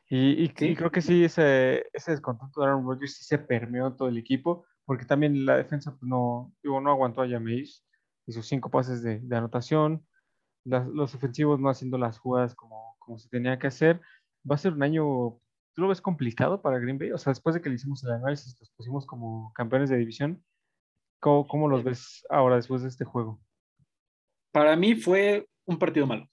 [0.09, 4.17] Y, creo que sí, ese, ese descontento de Aaron Rodgers sí se permeó todo el
[4.17, 7.83] equipo, porque también la defensa pues, no, digo, no aguantó a Jameis
[8.27, 10.05] y sus cinco pases de, anotación,
[10.63, 14.01] los ofensivos no haciendo las jugadas como, como se tenía que hacer.
[14.49, 15.39] Va a ser un año,
[15.73, 17.11] ¿tú lo ves complicado para Green Bay?
[17.11, 20.43] O sea, después de que le hicimos el análisis, los pusimos como campeones de división,
[21.19, 23.39] ¿cómo, cómo los ves ahora después de este juego?
[24.51, 26.27] Para mí fue un partido malo,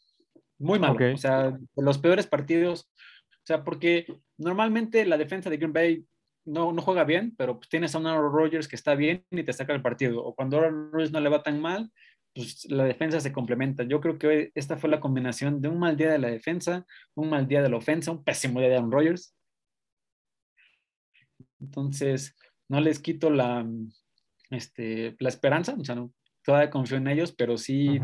[0.58, 0.96] muy malo.
[1.12, 2.90] O sea, de los peores partidos.
[3.28, 4.06] O sea, porque
[4.38, 6.06] normalmente la defensa de Green Bay
[6.44, 9.42] no, no juega bien, pero pues tienes a un Aaron Rodgers que está bien y
[9.42, 10.24] te saca el partido.
[10.24, 11.90] O cuando Aaron Rodgers no le va tan mal,
[12.34, 13.84] pues la defensa se complementa.
[13.84, 17.30] Yo creo que esta fue la combinación de un mal día de la defensa, un
[17.30, 19.36] mal día de la ofensa, un pésimo día de Aaron Rodgers.
[21.60, 22.34] Entonces,
[22.68, 23.66] no les quito la,
[24.50, 26.12] este, la esperanza, o sea, no,
[26.44, 28.00] todavía confío en ellos, pero sí,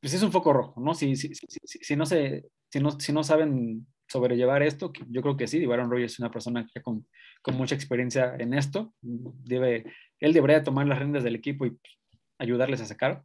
[0.00, 0.94] pues es un foco rojo, ¿no?
[0.94, 5.36] Si, si, si, si no, se, si, no, si no saben sobrellevar esto, yo creo
[5.36, 7.06] que sí, Aaron Rodgers es una persona que con
[7.42, 8.92] con mucha experiencia en esto.
[9.00, 11.78] Debe, él debería tomar las riendas del equipo y
[12.38, 13.24] ayudarles a sacar.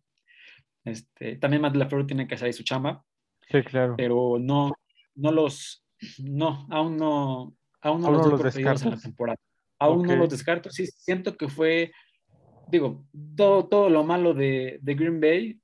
[0.83, 3.03] Este, también Matt LaFleur tiene que hacer ahí su chamba.
[3.49, 3.95] Sí, claro.
[3.97, 4.73] Pero no,
[5.15, 5.85] no los,
[6.19, 9.39] no, aún no, aún no los, descarto en la temporada.
[9.79, 10.69] Aún no los descarto.
[10.69, 11.91] Sí, siento que fue,
[12.67, 15.59] digo, todo, todo lo malo de, de Green Bay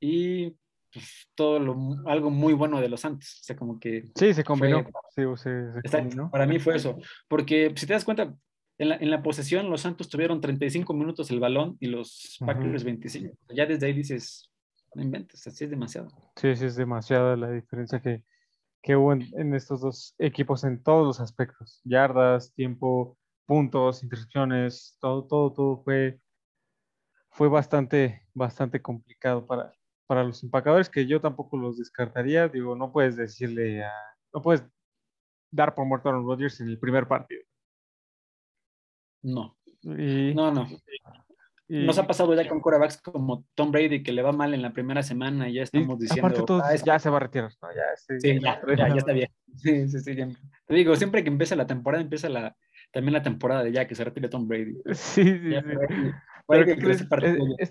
[0.00, 0.54] y
[0.92, 3.40] pues, todo lo, algo muy bueno de los Santos.
[3.40, 4.04] O sea, como que.
[4.14, 4.86] Sí, se combinó.
[5.14, 5.22] sí,
[6.30, 6.98] Para mí fue eso.
[7.28, 8.34] Porque si te das cuenta,
[8.78, 12.84] en la, en la, posesión los Santos tuvieron 35 minutos el balón y los Packers
[12.84, 13.36] 25.
[13.54, 14.50] Ya desde ahí dices,
[14.94, 16.08] no inventes, así es demasiado.
[16.36, 18.22] Sí, sí, es demasiada la diferencia que,
[18.82, 21.80] que hubo en, en, estos dos equipos en todos los aspectos.
[21.84, 26.20] Yardas, tiempo, puntos, intercepciones, todo, todo, todo fue,
[27.30, 29.72] fue bastante, bastante complicado para,
[30.08, 32.48] para los empacadores que yo tampoco los descartaría.
[32.48, 33.92] Digo, no puedes decirle a,
[34.32, 34.64] no puedes
[35.52, 37.42] dar por muerto a Aaron Rodgers en el primer partido.
[39.22, 39.56] No.
[39.82, 40.66] no, no.
[41.68, 44.72] Nos ha pasado ya con corebacks como Tom Brady que le va mal en la
[44.72, 46.62] primera semana y ya estamos diciendo.
[46.64, 47.50] Ah, ya se va a retirar.
[47.50, 49.28] ya, sí, ya, ya, está bien.
[49.56, 50.14] Sí, sí, sí.
[50.14, 52.56] Te digo, siempre que empieza la temporada, empieza la,
[52.90, 54.76] también la temporada de ya que se retire Tom Brady.
[54.94, 56.12] Sí, sí, sí.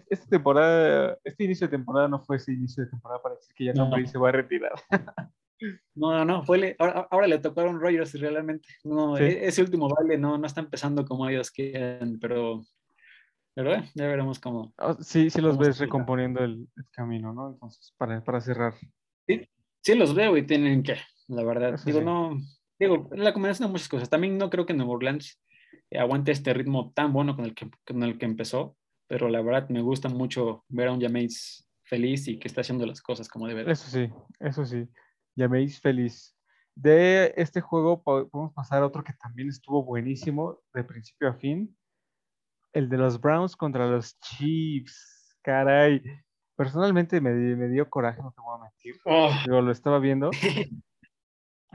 [0.08, 3.66] Esta temporada, este inicio de temporada no fue ese inicio de temporada para decir que
[3.66, 3.90] ya no.
[4.06, 4.74] se va a retirar.
[5.96, 8.70] No, no, no, fue ahora, ahora, le tocaron Rogers realmente.
[8.84, 12.64] No, e, ese último baile no, no está empezando como ellos quieren, pero,
[13.56, 14.72] pero eh, ya veremos cómo.
[14.78, 17.50] Ah, sí, sí los ves recomponiendo el, camino, ¿no?
[17.50, 18.76] Entonces, para, para cerrar.
[19.26, 19.50] Sí,
[19.82, 21.80] sí los veo y tienen que, la verdad.
[21.84, 22.38] digo, no,
[22.80, 24.10] digo, la combinación de muchas cosas.
[24.10, 25.42] También no creo que Nuevo Orleans
[25.98, 28.76] aguante este ritmo tan bueno con el que, con el que empezó,
[29.08, 32.86] pero la verdad me gusta mucho ver a un Jameis feliz y que está haciendo
[32.86, 33.70] las cosas como debe.
[33.72, 34.10] Eso sí,
[34.40, 34.88] eso sí.
[35.36, 36.36] Jameis feliz.
[36.76, 41.76] De este juego podemos pasar a otro que también estuvo buenísimo de principio a fin.
[42.74, 45.36] El de los Browns contra los Chiefs.
[45.42, 46.04] Caray.
[46.56, 48.96] Personalmente me, me dio coraje, no te voy a mentir.
[49.06, 49.62] Oh.
[49.62, 50.30] lo estaba viendo.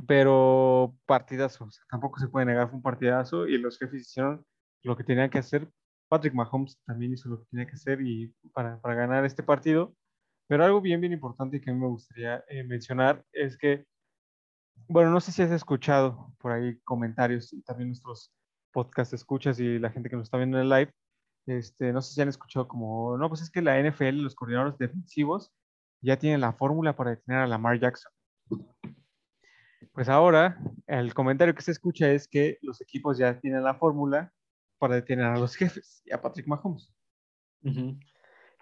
[0.07, 4.44] pero partidazo, tampoco se puede negar, fue un partidazo y los jefes hicieron
[4.83, 5.70] lo que tenían que hacer.
[6.09, 9.94] Patrick Mahomes también hizo lo que tenía que hacer y para, para ganar este partido.
[10.48, 13.87] Pero algo bien, bien importante que a mí me gustaría eh, mencionar es que,
[14.88, 18.33] bueno, no sé si has escuchado por ahí comentarios y también nuestros
[18.73, 20.92] podcast escuchas y la gente que nos está viendo en el live,
[21.46, 24.79] este, no sé si han escuchado como, no, pues es que la NFL, los coordinadores
[24.79, 25.52] defensivos,
[26.02, 28.12] ya tienen la fórmula para detener a Lamar Jackson.
[29.93, 34.33] Pues ahora el comentario que se escucha es que los equipos ya tienen la fórmula
[34.79, 36.93] para detener a los jefes y a Patrick Mahomes.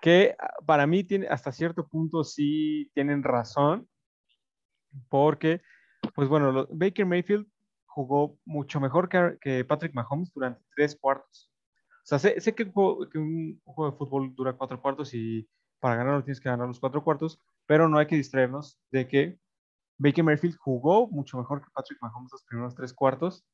[0.00, 3.88] Que ah, para mí tiene, hasta cierto punto sí tienen razón,
[5.08, 5.62] porque,
[6.14, 7.46] pues bueno, Baker Mayfield
[7.86, 11.50] jugó mucho mejor que, Patrick Mahomes durante tres cuartos.
[12.02, 16.24] O sea, sé, que, que, un juego de fútbol dura cuatro cuartos y para ganarlo
[16.24, 19.38] tienes que ganar los cuatro cuartos, pero no hay que distraernos de que
[20.00, 23.44] Baker Mayfield jugó mucho mejor que Patrick Mahomes los primeros tres cuartos.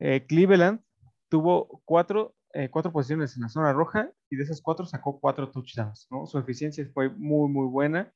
[0.00, 0.80] Eh, Cleveland
[1.28, 5.48] tuvo cuatro, eh, cuatro posiciones en la zona roja y de esas cuatro sacó cuatro
[5.52, 6.08] touchdowns.
[6.10, 6.26] ¿no?
[6.26, 8.12] Su eficiencia fue muy, muy buena.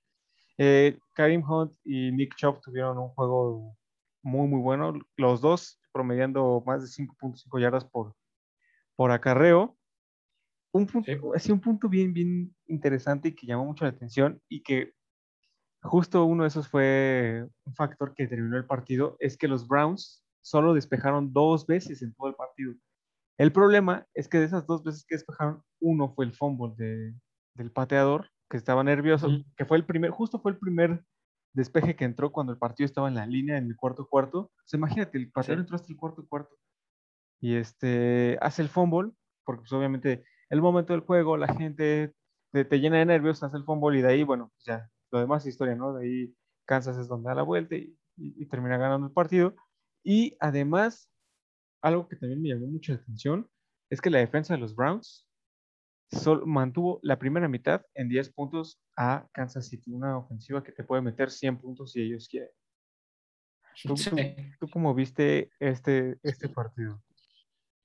[0.58, 3.76] Eh, Karim Hunt y Nick Chubb tuvieron un juego
[4.22, 4.94] muy, muy bueno.
[5.16, 8.16] Los dos promediando más de 5.5 yardas por,
[8.96, 9.76] por acarreo.
[10.72, 14.62] Un punto, así un punto bien, bien interesante y que llamó mucho la atención y
[14.62, 14.94] que
[15.82, 20.24] justo uno de esos fue un factor que terminó el partido, es que los Browns
[20.40, 22.74] solo despejaron dos veces en todo el partido.
[23.38, 27.14] El problema es que de esas dos veces que despejaron, uno fue el fumble de,
[27.54, 31.04] del pateador, que estaba nervioso, que fue el primer, justo fue el primer
[31.54, 34.38] despeje que entró cuando el partido estaba en la línea en el cuarto cuarto.
[34.40, 36.54] O sea, imagínate, el pateador entró hasta el cuarto cuarto
[37.40, 39.12] y este hace el fumble,
[39.44, 42.14] porque pues, obviamente el momento del juego, la gente
[42.52, 45.44] te, llena de nervios, hace el fumble y de ahí, bueno, pues ya, lo demás
[45.44, 45.94] es historia, ¿no?
[45.94, 46.34] De ahí
[46.66, 47.96] Kansas es donde da la vuelta y,
[48.46, 49.54] termina ganando el partido.
[50.02, 51.10] Y además,
[51.82, 53.48] algo que también me llamó mucho la atención
[53.90, 55.28] es que la defensa de los Browns
[56.44, 61.02] mantuvo la primera mitad en 10 puntos a Kansas City, una ofensiva que te puede
[61.02, 62.50] meter 100 puntos si ellos quieren.
[63.84, 67.02] ¿Tú, cómo viste este, este partido?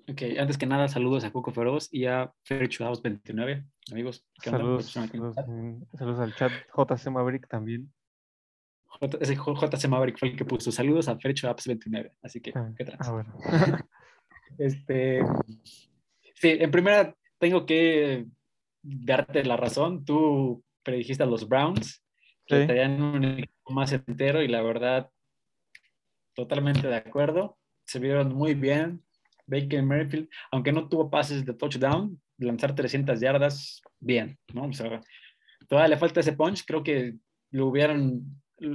[0.09, 4.25] Ok, antes que nada, saludos a Coco Feroz y a Ferchuados 29, amigos.
[4.43, 7.91] Saludos, saludos, al chat JC Maverick también.
[9.19, 12.85] ese JC Maverick fue el que puso saludos a Ferchuados 29, así que, ah, ¿qué
[12.85, 12.97] tal?
[12.99, 13.37] Ah, bueno.
[14.57, 15.21] este,
[16.35, 18.25] sí, en primera tengo que
[18.81, 20.05] darte la razón.
[20.05, 22.03] Tú predijiste a los Browns,
[22.45, 22.67] que sí.
[22.67, 25.09] tenían un equipo más entero y la verdad,
[26.33, 27.57] totalmente de acuerdo.
[27.85, 29.03] Se vieron muy bien
[29.45, 34.65] Baker Mayfield, aunque no tuvo pases de touchdown, lanzar 300 yardas, bien, ¿no?
[34.65, 35.01] O sea,
[35.67, 37.15] todavía le falta ese punch, creo que
[37.51, 38.21] lo hubieran,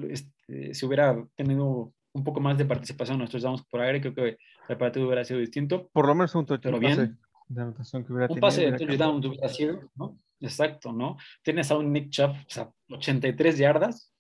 [0.09, 4.15] este, si hubiera tenido un poco más de participación en nuestros downs por aire, creo
[4.15, 4.39] que
[4.69, 5.89] el partido hubiera sido distinto.
[5.93, 6.81] Por lo menos un touchdown.
[6.81, 7.19] bien.
[7.49, 10.19] De anotación que hubiera un pase de touchdown hubiera sido, ¿no?
[10.41, 11.17] Exacto, ¿no?
[11.43, 14.13] Tienes a un Nick Chubb, o sea, 83 yardas,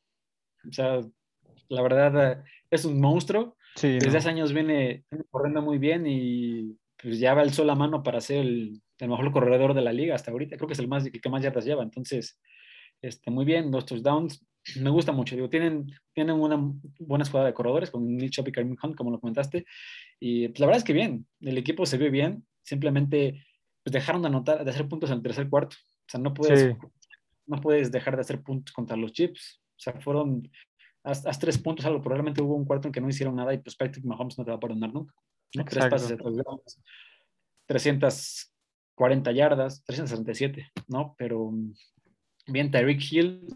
[0.68, 1.00] o sea,
[1.68, 3.56] la verdad es un monstruo.
[3.80, 8.02] Desde hace años viene, corriendo muy bien y pues ya va el sol a mano
[8.02, 10.56] para ser el, mejor corredor de la liga hasta ahorita.
[10.56, 11.82] Creo que es el, más, que más yardas lleva.
[11.82, 12.38] Entonces,
[13.00, 14.46] este, muy bien, los touchdowns
[14.76, 15.34] me gusta mucho.
[15.34, 16.56] Digo, tienen, tienen una
[17.00, 19.66] buena escuadra de corredores con Nick Chubb y Karim Hunt, como lo comentaste.
[20.20, 22.46] Y pues, la verdad es que bien, el equipo se ve bien.
[22.62, 23.44] Simplemente
[23.82, 25.76] pues, dejaron de anotar, de hacer puntos en el tercer cuarto.
[25.80, 26.76] O sea, no puedes,
[27.46, 29.60] no puedes dejar de hacer puntos contra los Chips.
[29.76, 30.48] O sea, fueron
[31.02, 32.00] haz, tres puntos, algo.
[32.00, 34.50] Probablemente hubo un cuarto en que no hicieron nada y pues Patrick Mahomes no te
[34.50, 35.14] va a perdonar nunca.
[35.54, 35.64] ¿No?
[35.64, 36.16] Tres pases de
[37.66, 41.14] 340 yardas, 367, ¿no?
[41.18, 41.74] Pero mm,
[42.48, 43.46] bien, Tyreek Hill,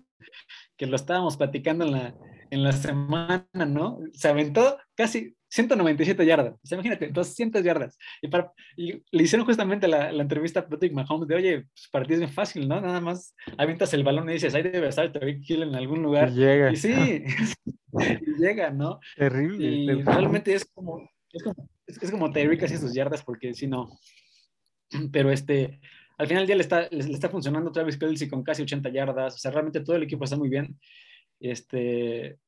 [0.76, 2.14] que lo estábamos platicando en la,
[2.51, 4.01] en la semana, ¿no?
[4.12, 6.55] Se aventó casi 197 yardas.
[6.55, 7.99] O sea, imagínate, 200 yardas.
[8.20, 11.88] Y, para, y le hicieron justamente la, la, entrevista a Patrick Mahomes de, oye, pues
[11.90, 12.80] para ti es bien fácil, ¿no?
[12.80, 16.30] Nada más avientas el balón y dices, ahí debe estar Tyreek Hill en algún lugar.
[16.30, 16.72] Y llega.
[16.72, 17.24] Y sí,
[17.92, 19.01] y llega, ¿no?
[19.16, 19.66] Terrible.
[19.66, 23.99] Y realmente es como, es como, es como Tyreek hace sus yardas, porque si no.
[25.12, 25.81] Pero este,
[26.18, 29.35] al final ya le está, le, está funcionando Travis Kelsey con casi 80 yardas.
[29.35, 30.79] O sea, realmente todo el equipo está muy bien.
[31.41, 32.39] Este,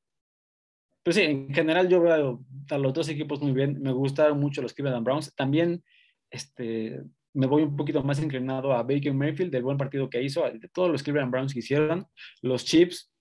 [1.03, 3.81] pues sí, en general yo veo a los dos equipos muy bien.
[3.81, 5.35] Me gustaron mucho los Cleveland Browns.
[5.35, 5.83] También
[6.31, 7.03] este,
[7.35, 10.68] me voy un poquito más inclinado a Baker Mayfield, del buen partido que hizo, de
[10.68, 12.07] todos los Cleveland Browns que hicieron.
[12.43, 13.12] Los Chiefs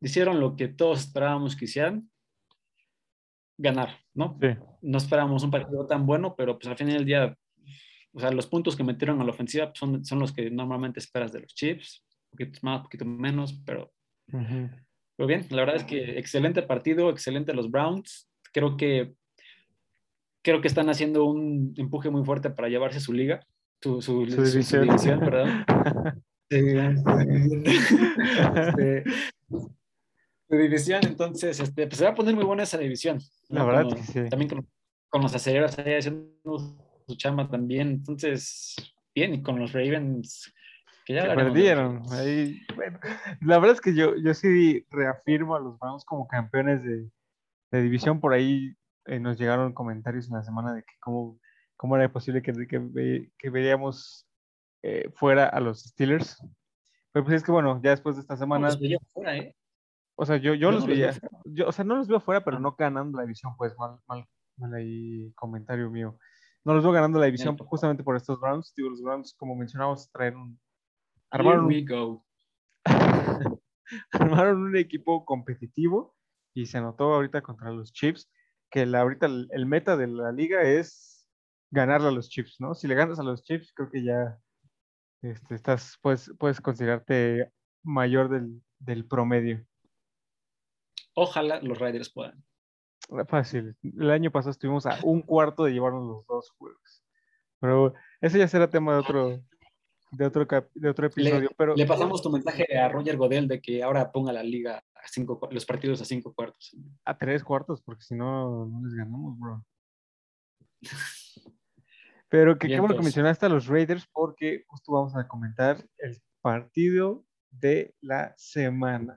[0.00, 2.10] hicieron lo que todos esperábamos que hicieran,
[3.56, 4.38] ganar, ¿no?
[4.82, 7.36] No esperábamos un partido tan bueno, pero pues al final del día,
[8.12, 11.32] o sea, los puntos que metieron a la ofensiva son, son los que normalmente esperas
[11.32, 13.92] de los Chiefs, un poquito más, un poquito menos, pero...
[15.16, 18.28] Pero bien, la verdad es que excelente partido, excelente los Browns.
[18.52, 19.14] Creo que,
[20.42, 23.46] creo que están haciendo un empuje muy fuerte para llevarse su liga,
[23.80, 25.20] su, su, división.
[25.20, 25.64] ¿verdad?
[28.54, 29.04] Este,
[30.48, 33.18] su división, entonces este, pues se va a poner muy buena esa división.
[33.48, 34.28] La verdad, sí.
[34.28, 34.50] También
[35.10, 36.76] con, los aceleros ahí haciendo
[37.06, 37.88] su chamba también.
[37.88, 38.74] Entonces,
[39.14, 40.52] bien, y con los Ravens
[41.04, 42.02] que ya perdieron.
[42.10, 42.60] Ahí,
[43.40, 47.10] la verdad es que yo, yo sí reafirmo a los Browns como campeones de,
[47.70, 48.20] división.
[48.20, 48.74] Por ahí
[49.06, 51.40] eh, nos llegaron comentarios en la semana de que cómo,
[51.76, 54.28] cómo era posible que, que, que veríamos
[54.82, 56.38] eh, fuera a los Steelers.
[57.12, 58.68] Pero pues es que bueno, ya después de esta semana.
[58.70, 59.54] ¿eh?
[60.16, 61.12] O sea, yo, yo, los veía.
[61.44, 62.60] Yo, o sea, no los veo fuera, pero ah.
[62.60, 64.24] no ganando la división, pues mal, mal,
[64.56, 66.18] mal ahí comentario mío.
[66.64, 68.72] No los veo ganando la división justamente por estos Browns.
[68.76, 70.60] Digo, los Browns, como mencionamos, traen un,
[71.30, 72.24] armaron, go.
[74.12, 76.14] armaron un equipo competitivo
[76.54, 78.30] y se notó ahorita contra los Chiefs
[78.70, 81.28] que la, ahorita el, el meta de la liga es
[81.70, 82.74] ganarle a los Chiefs, ¿no?
[82.74, 84.38] Si le ganas a los Chiefs, creo que ya
[85.22, 87.50] este, estás, puedes, puedes considerarte
[87.82, 89.64] mayor del, del promedio.
[91.14, 92.44] Ojalá los Raiders puedan.
[93.28, 93.76] Fácil.
[93.82, 97.04] El año pasado estuvimos a un cuarto de llevarnos los dos juegos.
[97.60, 99.42] Pero ese ya será tema de otro,
[100.10, 101.50] de otro, cap- de otro episodio.
[101.56, 105.08] pero Le pasamos tu mensaje a Roger Godel de que ahora ponga la liga a
[105.08, 106.74] cinco, los partidos a cinco cuartos.
[107.04, 109.64] a tres cuartos, porque si no, no les ganamos, bro.
[112.28, 116.20] Pero que qué bueno que mencionaste a los Raiders, porque justo vamos a comentar el
[116.40, 119.14] partido de la semana.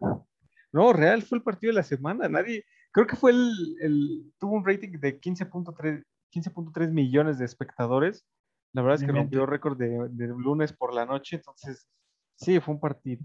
[0.74, 2.28] No, real fue el partido de la semana.
[2.28, 6.03] Nadie, creo que fue el, el- tuvo un rating de 15.3
[6.34, 8.26] 15.3 millones de espectadores.
[8.74, 11.88] La verdad es que rompió récord de, de lunes por la noche, entonces
[12.36, 13.22] sí, fue un partido.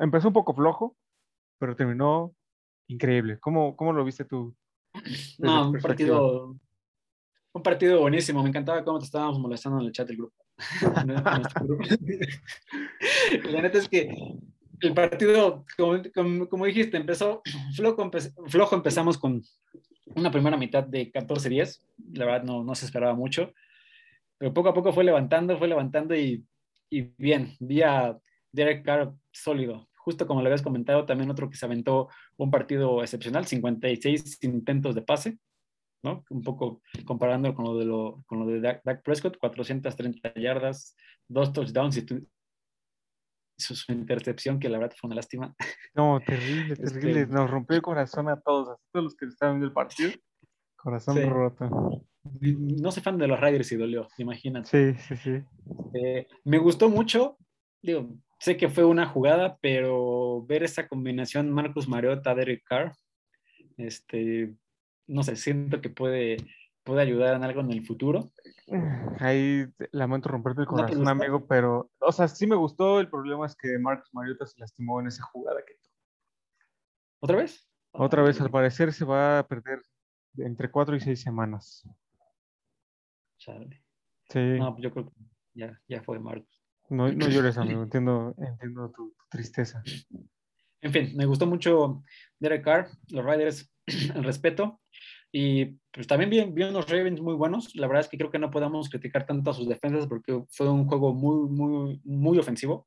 [0.00, 0.94] Empezó un poco flojo,
[1.58, 2.34] pero terminó
[2.88, 3.40] increíble.
[3.40, 4.54] ¿Cómo, cómo lo viste tú?
[5.38, 6.56] No, un partido,
[7.52, 8.42] un partido buenísimo.
[8.42, 10.36] Me encantaba cómo te estábamos molestando en el chat del grupo.
[13.44, 14.14] La neta es que
[14.80, 17.42] el partido, como, como- como dijiste, empezó
[17.74, 18.76] flojo, empe- flojo.
[18.76, 19.42] Empezamos con
[20.14, 21.82] una primera mitad de 14-10.
[22.14, 23.52] La verdad no, no se esperaba mucho.
[24.38, 26.44] Pero poco a poco fue levantando, fue levantando y,
[26.90, 27.54] y bien.
[27.60, 28.16] Vi a
[28.52, 29.88] Derek Carr sólido.
[29.96, 34.94] Justo como lo habías comentado, también otro que se aventó un partido excepcional, 56 intentos
[34.94, 35.38] de pase,
[36.04, 36.24] ¿no?
[36.30, 40.94] Un poco comparando con lo de, lo, con lo de Dak, Prescott, 430 yardas,
[41.26, 42.06] dos touchdowns y
[43.58, 45.54] su, su intercepción, que la verdad fue una lástima.
[45.94, 47.26] No, terrible, Este- terrible.
[47.26, 50.10] Nos rompió el corazón a todos, a todos los que estaban viendo el partido.
[50.76, 51.22] Corazón Sí.
[51.24, 52.04] roto.
[52.42, 54.68] No soy fan de los Raiders y dolió, imagínate.
[54.94, 55.44] Sí, sí, sí.
[55.94, 57.38] Eh, me gustó mucho,
[57.82, 62.92] digo, sé que fue una jugada, pero ver esa combinación Marcus Mariota, Derek Carr,
[63.76, 64.54] este,
[65.06, 66.36] no sé, siento que puede,
[66.86, 68.30] puede ayudar en algo en el futuro.
[69.18, 73.00] Ahí te- lamento romperte el ¿No te corazón, amigo, pero, o sea, sí me gustó.
[73.00, 75.94] El problema es que Marcus Mariota se lastimó en esa jugada que tuvo.
[77.20, 77.68] ¿Otra vez?
[77.90, 79.82] Otra vez, al parecer, se va a perder
[80.38, 81.86] entre cuatro y seis semanas.
[83.38, 83.82] Chale.
[84.30, 85.12] Sí, No, pues yo creo que
[85.54, 86.62] ya, ya fue Marcos.
[86.88, 87.82] no, no llores, amigo.
[87.82, 89.82] Entiendo, entiendo tu, tu tristeza.
[90.82, 92.02] En fin, me gustó mucho
[92.38, 93.72] Derek Carr, los Riders,
[94.14, 94.80] el respeto.
[95.38, 97.74] Y pues también vi, vi unos Ravens muy buenos.
[97.76, 100.66] La verdad es que creo que no podemos criticar tanto a sus defensas porque fue
[100.66, 102.86] un juego muy, muy, muy ofensivo.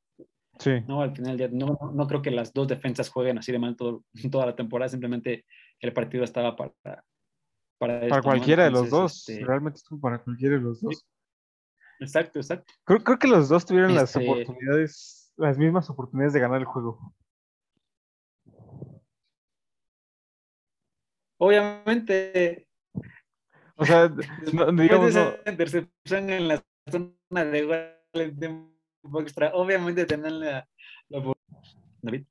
[0.58, 1.00] Sí, ¿no?
[1.00, 3.76] Al final, del día, no, no creo que las dos defensas jueguen así de mal
[3.76, 4.88] todo- toda la temporada.
[4.88, 5.44] Simplemente
[5.78, 6.72] el partido estaba para,
[7.78, 8.22] para, para ¿no?
[8.22, 9.28] cualquiera de los dos.
[9.28, 11.06] este, Realmente estuvo para cualquiera de los dos.
[12.00, 12.72] exacto, exacto.
[12.84, 16.66] Creo, creo que los dos tuvieron las Este- oportunidades, las mismas oportunidades de ganar el
[16.66, 17.14] juego.
[21.42, 22.68] Obviamente,
[23.76, 24.08] O sea,
[24.52, 30.04] no, digamos, de no, esa intercepción en la zona de gol en tiempo extra, obviamente
[30.04, 30.68] tener la,
[31.08, 31.32] la
[32.02, 32.26] David.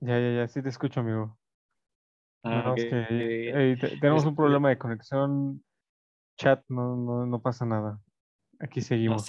[0.00, 1.38] ya, ya, ya, sí te escucho, amigo.
[2.42, 3.56] Ah, No, es ok, que, ok.
[3.58, 5.62] ey, te- tenemos un Este- problema de conexión,
[6.38, 8.00] chat, no, no, no pasa nada.
[8.58, 9.28] Aquí seguimos.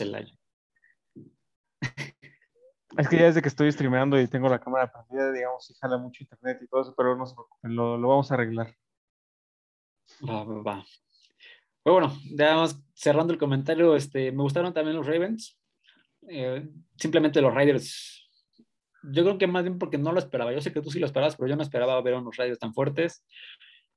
[2.98, 5.98] Es que ya desde que estoy streameando y tengo la cámara prendida, digamos, sí jala
[5.98, 8.76] mucho internet y todo eso, pero no se preocupen, lo, lo vamos a arreglar.
[10.28, 10.86] Va, va, va.
[11.84, 13.96] Pero bueno, ya vamos cerrando el comentario.
[13.96, 15.58] Este, me gustaron también los Ravens.
[16.28, 16.68] Eh,
[16.98, 18.30] simplemente los Raiders.
[19.04, 20.54] Yo creo que más bien porque no lo esperaba.
[20.54, 22.60] Yo sé que tú sí lo esperabas, pero yo no esperaba ver a unos Raiders
[22.60, 23.26] tan fuertes.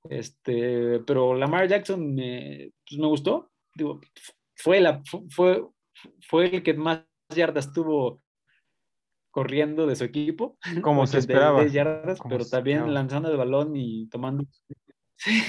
[0.08, 3.50] Este, pero Lamar Jackson me, pues me gustó.
[3.74, 4.00] Digo,
[4.56, 5.64] fue, la, fue,
[6.26, 7.04] fue el que más
[7.34, 8.22] yardas tuvo
[9.30, 10.56] corriendo de su equipo.
[10.80, 11.66] Como se 86 esperaba.
[11.66, 12.94] yardas, como pero también esperaba.
[12.94, 14.44] lanzando el balón y tomando.
[15.16, 15.42] Sí.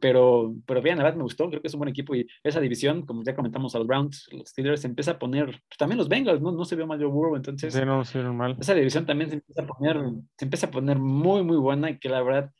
[0.00, 2.60] Pero, pero bien, la verdad me gustó, creo que es un buen equipo y esa
[2.60, 6.08] división, como ya comentamos al Browns, los Steelers se empieza a poner, pues, también los
[6.08, 8.56] Bengals, no, no se vio mal Joe Burrow, entonces Sí, no, sí, normal.
[8.60, 9.96] esa división también se empieza a poner,
[10.38, 12.52] se empieza a poner muy, muy buena y que la verdad,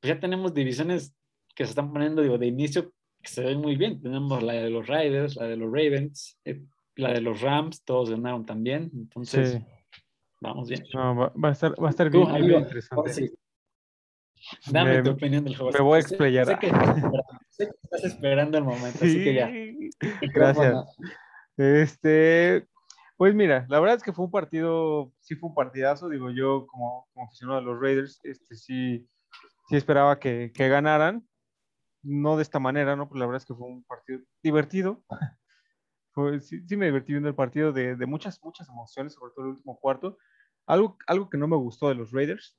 [0.00, 1.14] pues ya tenemos divisiones
[1.54, 4.02] que se están poniendo, digo, de inicio que se ven muy bien.
[4.02, 6.62] Tenemos la de los Riders, la de los Ravens, eh,
[6.96, 9.58] la de los Rams, todos ganaron también, entonces Sí,
[10.40, 10.84] vamos bien.
[10.92, 13.30] no, va, va a estar, va a estar bien, bien interesante.
[14.60, 14.72] Sí.
[14.72, 15.72] Dame Me- tu opinión del juego.
[15.72, 16.46] me voy a Sé- explayar.
[16.46, 19.48] Sé, que, estás esperando- sé que estás esperando el momento, así que ya.
[19.50, 19.90] Sí,
[20.34, 20.96] gracias.
[21.56, 22.66] Este,
[23.16, 26.66] pues mira, la verdad es que fue un partido, sí fue un partidazo, digo yo
[26.66, 29.08] como, como aficionado de los Raiders, este sí,
[29.68, 31.26] sí esperaba que, que ganaran,
[32.02, 33.08] no de esta manera, ¿no?
[33.08, 35.02] Pues la verdad es que fue un partido divertido.
[36.12, 39.46] Fue, sí, sí me divertí viendo el partido de, de muchas, muchas emociones, sobre todo
[39.46, 40.18] el último cuarto.
[40.66, 42.56] Algo, algo que no me gustó de los Raiders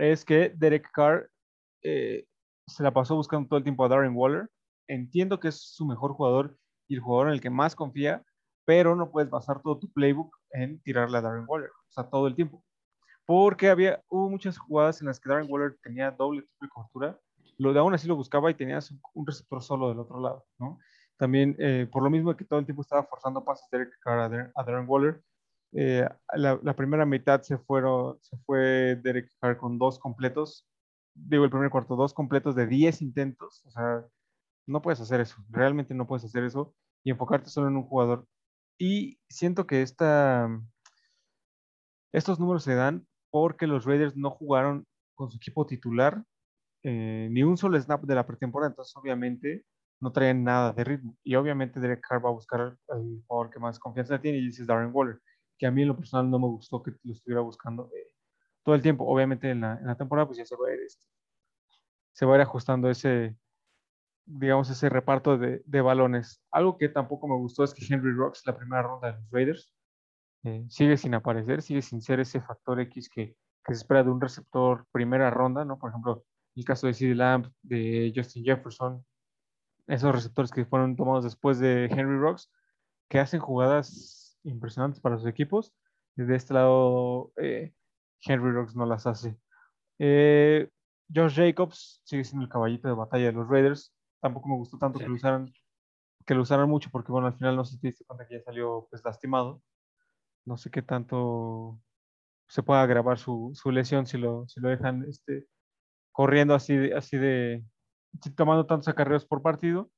[0.00, 1.30] es que Derek Carr
[1.82, 2.26] eh,
[2.66, 4.48] se la pasó buscando todo el tiempo a Darren Waller.
[4.88, 6.56] Entiendo que es su mejor jugador
[6.88, 8.24] y el jugador en el que más confía,
[8.64, 12.26] pero no puedes basar todo tu playbook en tirarle a Darren Waller, o sea, todo
[12.26, 12.64] el tiempo.
[13.26, 17.18] Porque había, hubo muchas jugadas en las que Darren Waller tenía doble, triple cobertura,
[17.58, 20.78] lo de aún así lo buscaba y tenías un receptor solo del otro lado, ¿no?
[21.20, 24.64] También, eh, por lo mismo que todo el tiempo estaba forzando pases Derek Carr a,
[24.64, 25.22] Darren Waller,
[25.72, 30.66] eh, la, la, primera mitad se, fueron, se fue Derek Carr con dos completos,
[31.14, 34.04] digo el primer cuarto, dos completos de 10 intentos, o sea,
[34.66, 38.26] no puedes hacer eso, realmente no puedes hacer eso y enfocarte solo en un jugador.
[38.78, 40.48] Y siento que esta,
[42.12, 46.24] estos números se dan porque los Raiders no jugaron con su equipo titular
[46.82, 49.64] eh, ni un solo snap de la pretemporada, entonces obviamente
[50.00, 51.16] no traen nada de ritmo.
[51.22, 54.64] Y obviamente Derek Carr va a buscar al jugador que más confianza tiene y dice
[54.64, 55.20] Darren Waller,
[55.60, 58.14] que a mí en lo personal no me gustó que lo estuviera buscando eh,
[58.64, 59.04] todo el tiempo.
[59.04, 61.06] Obviamente en la, temporada pues ya se va a ir, este,
[62.12, 63.36] se va a ir ajustando ese,
[64.24, 66.42] digamos, ese reparto de, balones.
[66.50, 69.74] Algo que tampoco me gustó es que Henry Rocks, la primera ronda de los Raiders,
[70.44, 74.08] eh, sigue sin aparecer, sigue sin ser ese factor X que, que, se espera de
[74.08, 75.78] un receptor primera ronda, ¿no?
[75.78, 76.24] Por ejemplo,
[76.56, 79.04] el caso de CD Lamb, de Justin Jefferson,
[79.86, 82.50] esos receptores que fueron tomados después de Henry Rocks,
[83.10, 85.74] que hacen jugadas impresionantes para sus equipos.
[86.16, 87.72] De este lado, eh,
[88.22, 89.38] Henry Rocks no las hace.
[89.98, 90.68] Eh,
[91.14, 93.94] Josh Jacobs sigue siendo el caballito de batalla de los Raiders.
[94.20, 95.52] Tampoco me gustó tanto que lo usaran
[96.26, 98.34] que lo usaran mucho porque bueno al final no sé si te diste cuenta que
[98.36, 99.62] ya salió pues lastimado
[100.44, 101.80] no sé qué tanto
[102.48, 105.46] se pueda agravar su, su lesión si lo, si lo dejan este,
[106.10, 107.64] corriendo así de, así de
[108.34, 109.90] tomando tantos acarreos por partido.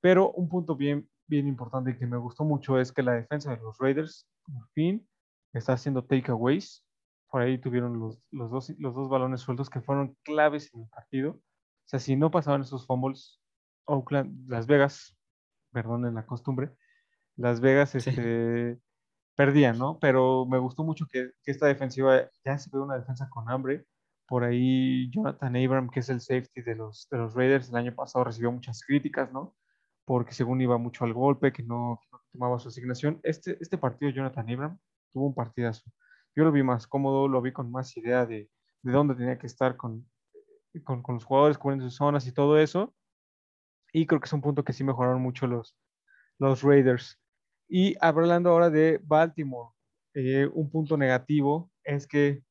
[0.00, 3.62] Pero un punto bien, bien importante que me gustó mucho es que la defensa de
[3.62, 5.08] los Raiders, por fin,
[5.54, 6.84] está haciendo takeaways.
[7.30, 10.88] Por ahí tuvieron los, los, dos, los dos balones sueltos que fueron claves en el
[10.90, 11.30] partido.
[11.32, 13.40] O sea, si no pasaban esos fumbles,
[13.86, 15.16] Oakland, Las Vegas,
[15.72, 16.76] perdonen la costumbre,
[17.36, 18.78] Las Vegas este,
[19.34, 19.98] perdían, ¿no?
[20.00, 23.86] Pero me gustó mucho que, que, esta defensiva ya se ve una defensa con hambre.
[24.28, 27.94] Por ahí Jonathan Abram, que es el safety de los, de los Raiders, el año
[27.94, 29.54] pasado recibió muchas críticas, ¿no?
[30.04, 32.00] Porque según iba mucho al golpe, que no,
[32.32, 33.20] tomaba su asignación.
[33.22, 34.78] Este, este partido, Jonathan Abram,
[35.12, 35.82] tuvo un partidazo.
[36.34, 38.50] Yo lo vi más cómodo, lo vi con más idea de,
[38.82, 40.08] de dónde tenía que estar con,
[40.84, 42.94] con, los jugadores, cubriendo sus zonas y todo eso.
[43.92, 45.76] Y creo que es un punto que sí mejoraron mucho los,
[46.38, 47.20] los Raiders.
[47.68, 49.70] Y hablando ahora de Baltimore,
[50.14, 52.42] eh, un punto negativo es que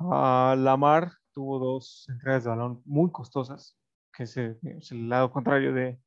[0.00, 3.76] uh, Lamar tuvo dos entregas de balón muy costosas,
[4.12, 5.98] que es es el lado contrario de,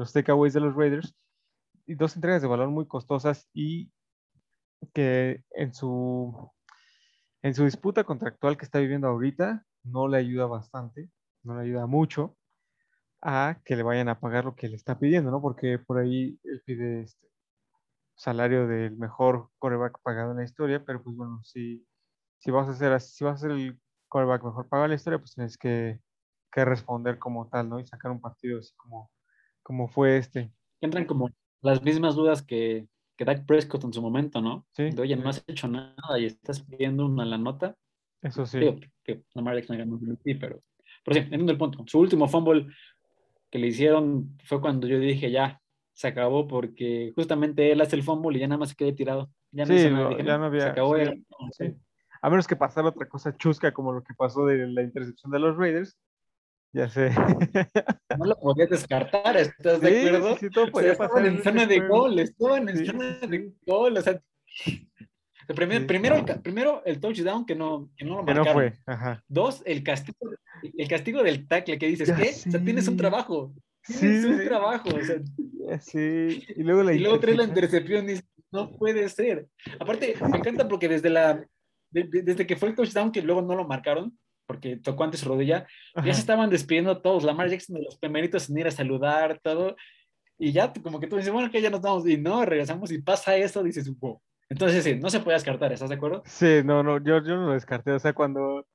[0.00, 1.16] los takeaways de los Raiders,
[1.86, 3.90] y dos entregas de balón muy costosas y
[4.92, 6.52] que en su,
[7.42, 11.10] en su disputa contractual que está viviendo ahorita no le ayuda bastante,
[11.42, 12.36] no le ayuda mucho
[13.22, 15.40] a que le vayan a pagar lo que le está pidiendo, ¿no?
[15.40, 17.28] Porque por ahí él pide este
[18.16, 21.86] salario del mejor coreback pagado en la historia, pero pues bueno, si,
[22.38, 25.18] si vas a hacer si vas a ser el coreback mejor pagado en la historia,
[25.18, 26.00] pues tienes que,
[26.52, 27.80] que responder como tal, ¿no?
[27.80, 29.10] Y sacar un partido así como,
[29.66, 30.52] como fue este.
[30.80, 31.28] Entran como
[31.60, 32.86] las mismas dudas que,
[33.16, 34.64] que Dak Prescott en su momento, ¿no?
[34.70, 34.90] Sí.
[34.90, 37.74] De, Oye, no has hecho nada y estás pidiendo una la nota.
[38.22, 38.60] Eso sí.
[38.60, 40.62] Digo, que Lamar Jackson ganó MVP, pero,
[41.04, 41.82] pero sí, entiendo el punto.
[41.88, 42.68] Su último fumble
[43.50, 45.60] que le hicieron fue cuando yo dije, ya,
[45.94, 49.32] se acabó porque justamente él hace el fumble y ya nada más se quedó tirado.
[49.50, 50.60] Ya no, sí, nada, no, ya no había.
[50.60, 50.96] Se acabó.
[50.96, 51.14] sí, ya-
[51.50, 51.74] sí.
[52.22, 55.40] A menos que pasara otra cosa chusca como lo que pasó de la intercepción de
[55.40, 55.98] los Raiders.
[56.72, 57.10] Ya sé.
[58.18, 60.36] No lo podías descartar, ¿estás de acuerdo?
[60.38, 63.52] sí, todo O sea, podía estaban en zona de gol, estaban en Sí, zona de
[63.66, 64.20] gol, o sea.
[65.54, 65.86] primer- Sí.
[65.86, 68.52] primero, el, primero el touchdown que no, que no lo no marcaron.
[68.54, 68.72] fue.
[68.86, 69.22] Ajá.
[69.28, 70.18] Dos, el castigo,
[70.62, 72.30] el castigo del tackle que dices, Ya ¿qué?
[72.30, 73.52] O sea, tienes un trabajo.
[73.82, 74.88] Sí, Tienes un trabajo.
[74.88, 75.16] O sea,
[75.68, 76.44] Ya Sí.
[76.56, 78.04] Y luego la y luego traes la intercepción.
[78.04, 79.46] intercepción y dices, no puede ser.
[79.78, 81.34] Aparte, me encanta porque desde la
[81.90, 85.20] de- de- desde que fue el touchdown que luego no lo marcaron, porque tocó antes
[85.20, 85.66] su rodilla,
[86.04, 87.24] ya se estaban despidiendo todos.
[87.24, 89.76] Lamar Jackson de los primeritos en ir a saludar, todo.
[90.38, 92.06] Y ya como que tú dices, bueno, que ya nos vamos.
[92.06, 94.20] Y no, regresamos y pasa eso, dices, wow.
[94.48, 96.22] Entonces, sí, no se puede descartar, ¿estás de acuerdo?
[96.26, 97.92] Sí, no, no, yo, yo no lo descarté.
[97.92, 98.66] O sea, cuando,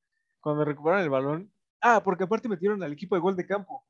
[0.42, 1.52] cuando recuperaron el balón.
[1.82, 3.86] Ah, porque aparte metieron al equipo de gol de campo.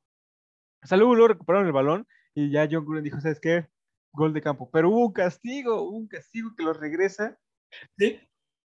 [0.84, 3.68] O sea, luego, luego recuperaron el balón y ya John Gruden dijo, ¿sabes qué?
[4.14, 4.70] Gol de campo.
[4.72, 7.38] Pero hubo un castigo, hubo un castigo que los regresa.
[7.98, 8.20] Sí.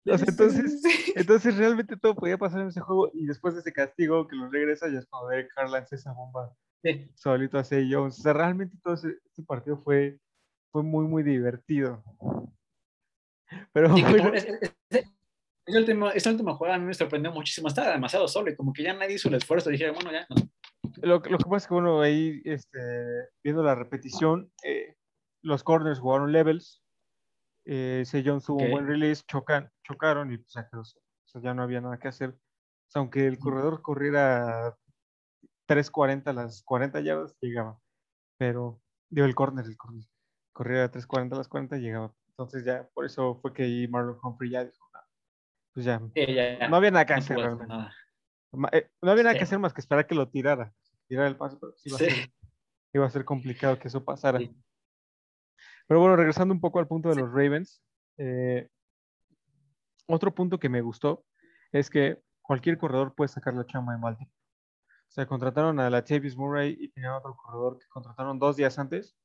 [0.06, 1.12] O sea, entonces- Sí.
[1.16, 4.50] Entonces realmente todo podía pasar en ese juego y después de ese castigo que los
[4.50, 7.10] regresa ya es cuando Derek Carr lanza esa bomba Sí.
[7.14, 8.18] solito a Zay Jones.
[8.18, 10.18] O sea, realmente todo ese, partido fue,
[10.72, 12.02] fue muy, muy divertido.
[13.72, 15.04] Pero Sí, bueno, es- es- es-
[15.66, 17.68] esa última, esa última jugada a mí me sorprendió muchísimo.
[17.68, 19.70] Estaba demasiado solo y como que ya nadie hizo el esfuerzo.
[19.70, 20.26] Dije, bueno, ya.
[20.30, 20.36] No.
[21.02, 22.78] Lo, lo, que pasa es que, bueno, ahí este,
[23.44, 24.94] viendo la repetición, eh,
[25.42, 26.79] los corners jugaron levels.
[27.66, 28.64] Eh, Jones tuvo Ok.
[28.64, 30.82] un buen release, chocan, chocaron y pues, ya quedó
[31.42, 32.30] ya no había nada que hacer.
[32.30, 34.76] O sea, aunque el corredor corriera
[35.66, 37.78] 3.40 las 40 yardas, llegaba.
[38.38, 40.04] Pero, digo, el corner, el corner.
[40.52, 42.12] Corriera 3.40 las 40, llegaba.
[42.30, 45.04] Entonces ya, por eso fue que ahí Marlon Humphrey ya dijo, "Ah,
[45.74, 46.68] pues ya, Eh, ya, ya.
[46.68, 47.74] no había nada que No hacer hacer realmente.
[47.74, 47.94] nada.
[48.72, 49.44] Eh, no había nada que Sí.
[49.44, 50.74] hacer más que esperar que lo tirara.
[51.08, 52.04] Tirar el paso, pero sí iba, Sí.
[52.06, 52.30] A ser,
[52.94, 54.40] iba a ser complicado que eso pasara.
[55.90, 55.94] Sí.
[55.94, 57.82] Pero bueno, regresando un poco al punto de los Ravens,
[58.16, 58.68] eh,
[60.06, 61.24] otro punto que me gustó
[61.72, 64.32] es que cualquier corredor puede sacar la chamba en Baltimore.
[65.08, 68.78] O sea, contrataron a la Tavis Murray y tenían otro corredor que contrataron dos días
[68.78, 69.16] antes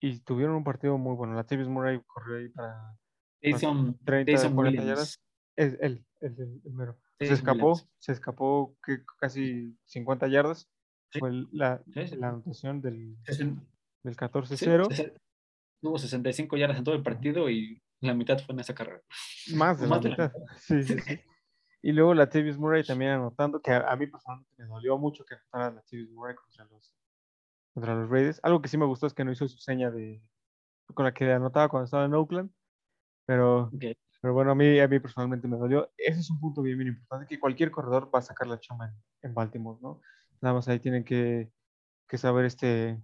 [0.00, 1.34] y tuvieron un partido muy bueno.
[1.34, 2.98] La Tavis Murray corrió ahí para
[3.40, 4.86] Jason, 30, Jason 40 Williams.
[4.98, 5.20] yardas.
[5.56, 6.98] Es él, es el, el mero.
[7.20, 7.88] Se escapó, Williams.
[8.00, 10.68] se escapó que casi 50 yardas.
[11.12, 11.20] Sí.
[11.20, 12.16] Fue la, Sí, sí.
[12.16, 13.60] la anotación del, Sesen-
[14.02, 15.12] del sí, 14-0.
[15.84, 19.02] Tuvo 65 yardas en todo el partido y la mitad fue en esa carrera.
[19.54, 20.32] Más de la mitad.
[20.56, 21.20] Sí, sí, sí.
[21.82, 25.26] Y luego la Tavis Murray también anotando, que a, a mí personalmente me dolió mucho
[25.26, 26.96] que anotara la Tavis Murray contra los,
[27.74, 28.40] contra los Raiders.
[28.42, 30.22] Algo que sí me gustó es que no hizo su seña de
[30.94, 32.50] con la que anotaba cuando estaba en Oakland.
[33.26, 33.70] Pero,
[34.22, 35.92] pero bueno, a mí, a mí personalmente me dolió.
[35.98, 38.86] Ese es un punto bien, bien importante, que cualquier corredor va a sacar la chamba
[38.86, 40.00] en, en Baltimore, ¿no?
[40.40, 41.50] Nada más ahí tienen que,
[42.08, 42.98] que saber este,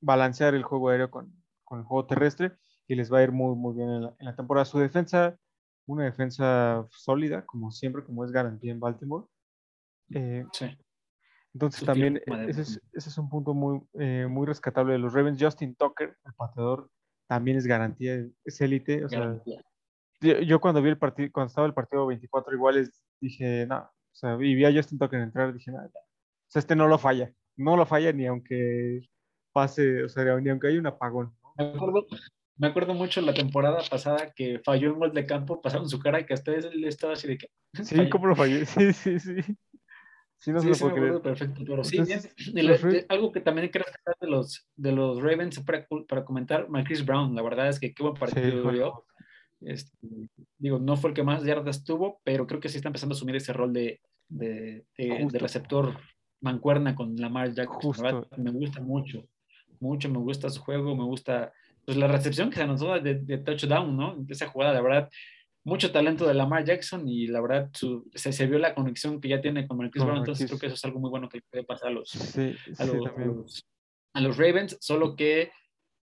[0.00, 1.43] balancear el juego aéreo con,
[1.74, 2.52] con el juego terrestre
[2.86, 4.64] y les va a ir muy, muy bien en la, en la temporada.
[4.64, 5.36] Su defensa,
[5.86, 9.26] una defensa sólida, como siempre, como es garantía en Baltimore.
[10.10, 10.66] Eh, Sí.
[11.52, 15.12] entonces Su también ese es, ese es un punto muy, eh, muy rescatable de los
[15.12, 15.42] Ravens.
[15.42, 16.90] Justin Tucker, el pateador,
[17.26, 19.04] también es garantía, es élite.
[19.04, 19.42] O sea,
[20.20, 24.14] yo, yo cuando vi el partido, cuando estaba el partido 24 iguales, dije, no, o
[24.14, 27.32] sea, y vi a Justin Tucker entrar, dije, nada, o sea, este no lo falla,
[27.56, 29.08] no lo falla ni aunque
[29.52, 31.34] pase, o sea, ni aunque haya un apagón.
[31.56, 32.06] Me acuerdo,
[32.56, 36.20] me acuerdo mucho la temporada pasada que falló un gol de campo, pasaron su cara
[36.20, 37.48] y que hasta él estaba así de que.
[37.84, 38.10] Sí, falló.
[38.10, 38.64] ¿cómo lo fallé?
[38.66, 39.36] Sí, sí, sí.
[40.38, 42.68] Sí, no sí, sí, me acuerdo perfecto, pero sí, bien.
[42.68, 46.68] Ra- de- algo que también quiero rescatar de los, de los Ravens para, para comentar,
[46.68, 49.06] Marquise Brown, la verdad es que qué buen partido dio.
[49.62, 49.96] Este,
[50.58, 53.16] digo, no fue el que más yardas tuvo, pero creo que sí está empezando a
[53.16, 54.84] asumir ese rol de, de,
[55.22, 55.38] Justo.
[55.38, 55.96] receptor
[56.40, 58.26] mancuerna con Lamar Jackson.
[58.36, 59.26] Me gusta mucho,
[59.84, 61.52] mucho, me gusta su juego, me gusta
[61.84, 64.16] pues, la recepción que se anotó de, de touchdown, ¿no?
[64.28, 65.10] Esa jugada, la verdad,
[65.66, 69.28] mucho talento de Lamar Jackson y la verdad su- se, se vio la conexión que
[69.28, 71.38] ya tiene con Marquise Con Brown, entonces creo que eso es algo muy bueno que
[71.38, 73.36] le puede pasar a los, Sí, a sí, los, a también.
[73.36, 73.62] los-
[74.14, 75.50] a los Ravens, solo que,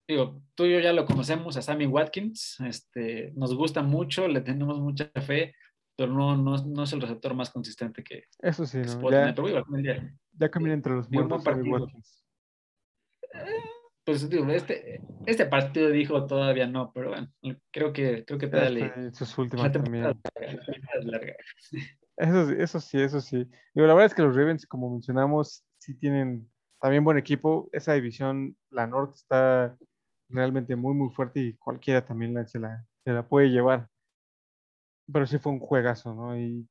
[0.08, 4.40] digo, tú y yo ya lo conocemos a Sammy Watkins, este, nos gusta mucho, le
[4.42, 5.54] tenemos mucha fe,
[5.96, 9.00] pero no, no, no es el receptor más consistente que, Eso sí, que se ¿no?
[9.00, 9.34] puede Ya, tener.
[10.38, 11.70] Pero camina entre los muertos Sammy.
[11.70, 12.25] Watkins.
[14.04, 17.28] Pues digo, este, este partido dijo todavía no, pero bueno,
[17.72, 20.20] creo que, creo que todavía le- Este, sus últimas también.
[22.18, 23.36] Eso, sí- eso sí, eso sí.
[23.74, 27.68] Digo, la verdad es que los Ravens, como mencionamos, sí tienen también buen equipo.
[27.72, 29.76] Esa división, la norte, está
[30.28, 33.88] realmente muy, muy fuerte y cualquiera también la- se, la, se la puede llevar.
[35.12, 36.36] Pero sí fue un juegazo, ¿no?
[36.38, 36.66] Y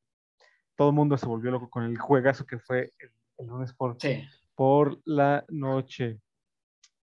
[0.76, 3.95] todo el mundo se volvió loco con el juegazo que fue el, el lunes por,
[4.01, 4.24] Sí,
[4.55, 6.20] por la noche.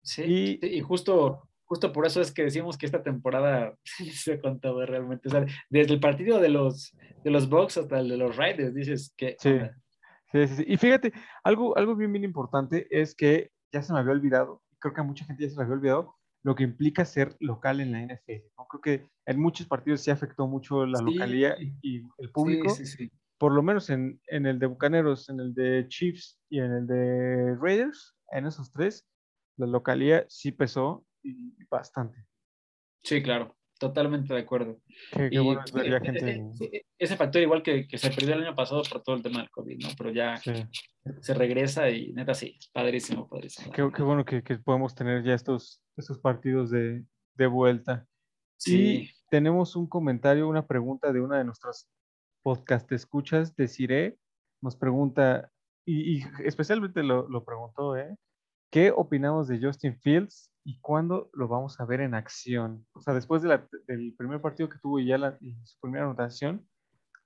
[0.03, 3.77] Sí, Y- sí, y justo, justo por eso es que decimos que esta temporada
[4.27, 5.29] se ha contado realmente.
[5.29, 8.75] O sea, desde el partido de los, de los Bucks hasta el de los Raiders,
[8.75, 9.59] dices que Sí.
[10.33, 10.65] Sí, sí.
[10.67, 11.13] Y fíjate,
[11.45, 15.05] algo, algo bien, bien importante es que ya se me había olvidado, creo que a
[15.05, 18.43] mucha gente ya se le había olvidado, lo que implica ser local en la NFL.
[18.59, 18.67] ¿no?
[18.67, 22.71] Creo que en muchos partidos sí afectó mucho la localidad y el público.
[22.71, 23.13] Sí, sí, sí.
[23.39, 26.87] Por lo menos en, en el de Bucaneros, en el de Chiefs y en el
[26.87, 29.07] de Raiders, en esos tres,
[29.57, 32.27] la localidad sí pesó y bastante.
[33.03, 34.81] Sí, claro, totalmente de acuerdo.
[35.13, 36.31] Qué, qué Y, bueno es ver ya eh, gente.
[36.37, 39.23] eh, eh, ese factor igual que, que se perdió el año pasado por todo el
[39.23, 39.89] tema del COVID, ¿no?
[39.99, 40.53] Pero ya sí.
[41.21, 43.73] se regresa y neta sí, padrísimo, padrísimo.
[43.73, 48.07] Qué, qué bueno que, que podemos tener ya estos, estos partidos de, de vuelta.
[48.57, 51.91] Sí, Y tenemos un comentario, una pregunta de una de nuestras
[52.45, 54.17] podcast escuchas, Desiree,
[54.61, 55.51] nos pregunta,
[55.85, 58.17] y, y especialmente lo, lo preguntó, ¿eh?
[58.73, 62.87] ¿Qué opinamos de Justin Fields y cuándo lo vamos a ver en acción?
[62.95, 65.79] O sea, después de la- del primer partido que tuvo y ya la, y su
[65.79, 66.67] primera anotación,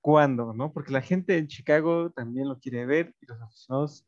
[0.01, 0.53] ¿cuándo?
[0.53, 0.73] ¿no?
[0.73, 4.05] Porque la gente en Chicago también lo quiere ver y los aficionados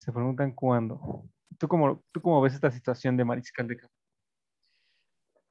[0.00, 1.22] se preguntan cuándo.
[1.58, 3.94] ¿Tú cómo, tú cómo ves esta situación de Mariscal de Campo?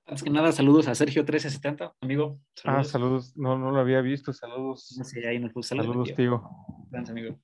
[0.08, 2.42] Antes que nada, saludos a Sergio 1370, amigo.
[2.66, 3.38] Ah, saludos.
[3.38, 4.34] No, no lo había visto.
[4.34, 4.88] Saludos.
[4.88, 6.50] Sí, ahí nos puso saludos, saludos tío.
[6.90, 7.40] Gracias, amigo.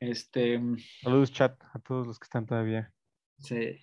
[0.00, 0.60] Este,
[1.02, 2.92] saludos, chat, a todos los que están todavía.
[3.38, 3.78] Sí.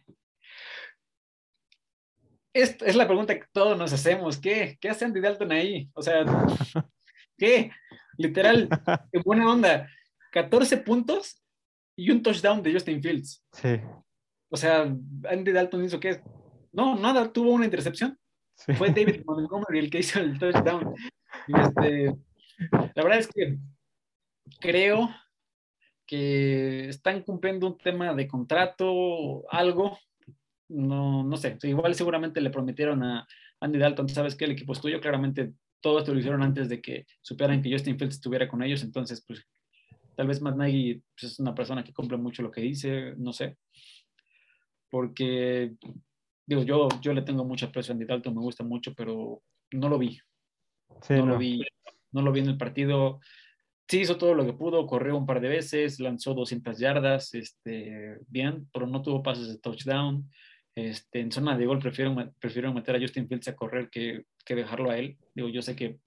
[2.54, 4.38] Esta es la pregunta que todos nos hacemos.
[4.38, 4.78] ¿Qué?
[4.80, 5.90] ¿Qué hace Andy Dalton ahí?
[5.94, 6.24] O sea,
[7.38, 7.72] ¿qué?
[8.18, 8.70] Literal,
[9.12, 9.90] en buena onda.
[10.32, 11.44] 14 puntos
[11.96, 13.44] y un touchdown de Justin Fields.
[13.54, 13.80] Sí.
[14.50, 16.22] O sea, Andy Dalton hizo qué?
[16.72, 18.18] No, nada, tuvo una intercepción.
[18.78, 20.94] Fue David Montgomery el que hizo el touchdown.
[21.48, 22.16] Este,
[22.70, 23.58] la verdad es que
[24.60, 25.10] creo
[26.06, 29.98] que están cumpliendo un tema de contrato, algo.
[30.70, 33.28] No, no sé, igual seguramente le prometieron a
[33.60, 36.82] Andy Dalton, sabes que el equipo es tuyo, claramente todo esto lo hicieron antes de
[36.82, 39.46] que supieran que Justin Fields estuviera con ellos, entonces pues
[40.16, 43.34] tal vez Matt Nagy pues, es una persona que cumple mucho lo que dice, no
[43.34, 43.58] sé,
[44.90, 45.76] porque
[46.46, 49.42] digo, yo, yo le tengo mucho aprecio a Andy Dalton, me gusta mucho, pero
[49.72, 50.20] no lo vi.
[51.10, 51.64] no, lo vi.
[52.12, 53.20] No lo vi en el partido.
[53.88, 58.18] Sí hizo todo lo que pudo, corrió un par de veces, lanzó 200 yardas, este,
[58.28, 60.30] bien, pero no tuvo pases de touchdown.
[60.76, 64.56] Este, en zona de gol prefiero, prefiero meter a Justin Fields a correr que, que
[64.56, 65.18] dejarlo a él.
[65.36, 66.00] Digo, yo sé que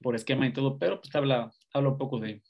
[0.00, 2.42] por esquema y todo, pero pues habla, habla un poco de,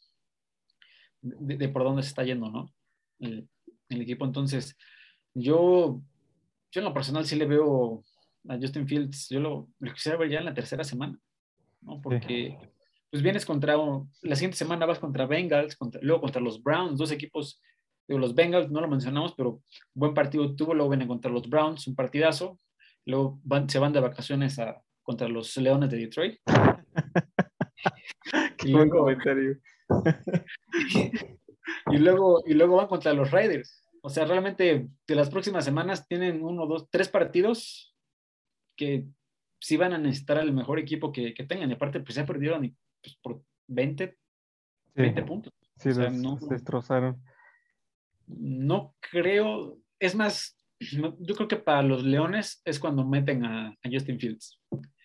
[1.21, 2.73] de, por dónde se está yendo, ¿no?
[3.21, 3.49] El,
[3.89, 4.25] el equipo.
[4.25, 4.77] Entonces,
[5.35, 6.03] yo
[6.73, 8.03] yo en lo personal sí le veo
[8.49, 11.21] a Justin Fields, yo lo, quisiera ver ya en la tercera semana,
[11.83, 12.01] ¿no?
[12.01, 12.57] Porque
[13.13, 13.77] pues vienes contra,
[14.23, 17.61] la siguiente semana vas contra Bengals, luego contra los Browns, dos equipos,
[18.09, 21.87] digo, los Bengals no lo mencionamos, pero buen partido tuvo, luego vienen contra los Browns,
[21.87, 22.59] un partidazo,
[23.05, 23.39] luego
[23.69, 26.41] se van de vacaciones a, contra los Leones de Detroit.
[28.65, 29.59] y, luego, comentario.
[31.91, 33.91] y, luego, y luego van contra los Raiders.
[34.01, 37.95] O sea, realmente de las próximas semanas tienen uno, dos, tres partidos
[38.75, 39.05] que
[39.61, 41.69] sí van a necesitar el mejor equipo que, tengan.
[41.69, 44.17] Y aparte, pues ya perdieron pues, por 20,
[44.95, 45.53] 20 puntos.
[45.77, 47.23] Sí, no, destrozaron.
[48.27, 54.19] No creo, es más, yo creo que para los Leones es cuando meten a, Justin
[54.19, 54.61] Fields.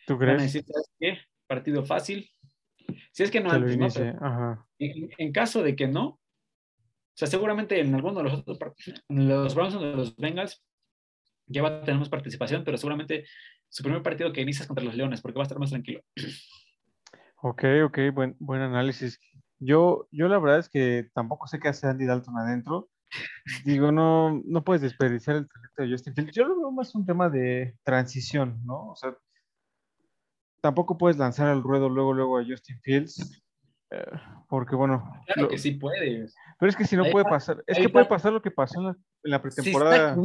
[0.06, 0.34] ¿Tú crees?
[0.34, 1.18] Van a decir, ¿sabes qué?
[1.48, 2.30] Partido fácil.
[3.12, 4.68] Si es que no, antes, ¿no?
[4.80, 8.60] en, caso de que no, o sea, seguramente en alguno de los otros
[9.10, 10.64] los Browns o los Bengals
[11.48, 13.26] ya va a tener más participación, pero seguramente
[13.70, 16.02] su primer partido que inicias contra los Leones, porque va a estar más tranquilo.
[17.42, 19.20] Ok, ok, buen, buen análisis.
[19.60, 22.90] Yo, yo la verdad es que tampoco sé qué hace Andy Dalton adentro.
[23.64, 26.36] Digo, no, no puedes desperdiciar el talento de Justin Fields.
[26.36, 28.90] Yo lo veo más un tema de transición, ¿no?
[28.90, 29.16] O sea,
[30.62, 33.42] tampoco puedes lanzar al ruedo luego, luego a Justin Fields.
[33.92, 34.20] Eh,
[34.50, 35.10] porque bueno.
[35.28, 36.28] Claro que sí puede.
[36.60, 38.96] Pero es que si no puede pasar, es que puede pasar lo que pasó en
[39.24, 40.18] la, pretemporada.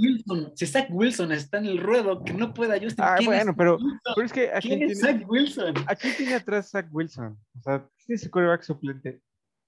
[0.55, 3.78] Si Zach, Wilson, está en el ruedo, que no pueda Justin Ah, bueno, pero,
[4.14, 5.74] pero, es que aquí ¿Quién tiene, es Zach Wilson?
[5.87, 7.39] Aquí tiene atrás Zach Wilson.
[7.59, 9.20] O sea, tiene ese quarterback suplente.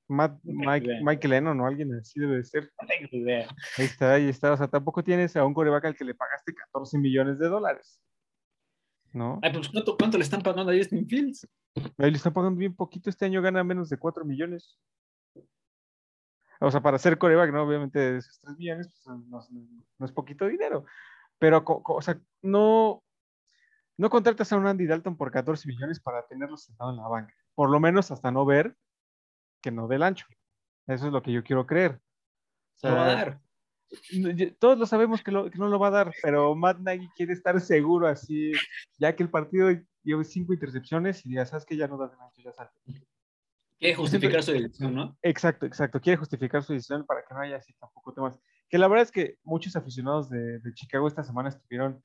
[0.08, 2.70] Matt, Mike, Mike Lennon o alguien así debe de ser.
[2.78, 4.52] Ahí está, ahí está.
[4.52, 8.00] O sea, tampoco tienes a un coreback al que le pagaste 14 millones de dólares.
[9.12, 9.38] ¿No?
[9.42, 11.46] Ay, pues ¿cuánto, le están pagando a Justin Fields?
[11.98, 13.08] Ahí le están pagando bien poquito.
[13.08, 14.78] Este año gana menos de 4 millones.
[16.64, 17.62] O sea, para ser coreback, ¿no?
[17.62, 19.50] Obviamente esos 3 millones pues,
[19.98, 20.86] no, es poquito dinero.
[21.38, 23.02] Pero, o sea, no,
[23.98, 27.34] no contratas a un Andy Dalton por 14 millones para tenerlo sentado en la banca.
[27.54, 28.76] Por lo menos hasta no ver
[29.60, 30.26] que no dé el ancho.
[30.86, 32.00] Eso es lo que yo quiero creer.
[32.82, 33.40] O lo va a dar.
[34.58, 37.60] Todos lo sabemos que, que, no lo va a dar, pero Matt Nagy quiere estar
[37.60, 38.52] seguro así,
[38.98, 39.70] ya que el partido
[40.02, 42.70] lleva cinco intercepciones y ya sabes que ya no das el ancho, ya sale.
[43.85, 45.18] Quiere justificar su decisión, ¿no?
[45.20, 46.01] Exacto, exacto.
[46.01, 48.41] Quiere justificar su decisión para que no haya así tampoco temas.
[48.70, 52.03] Que la verdad es que muchos aficionados de, Chicago esta semana estuvieron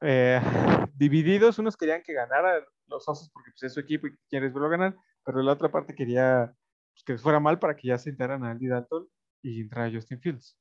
[0.00, 0.40] eh,
[0.94, 1.58] divididos.
[1.58, 4.96] Unos querían que ganara los Osos porque pues, es su equipo y quieren verlo ganar,
[5.22, 6.54] pero la otra parte quería
[6.94, 9.06] pues, que fuera mal para que ya se entraran a Andy Dalton
[9.42, 10.58] y entrara Justin Fields.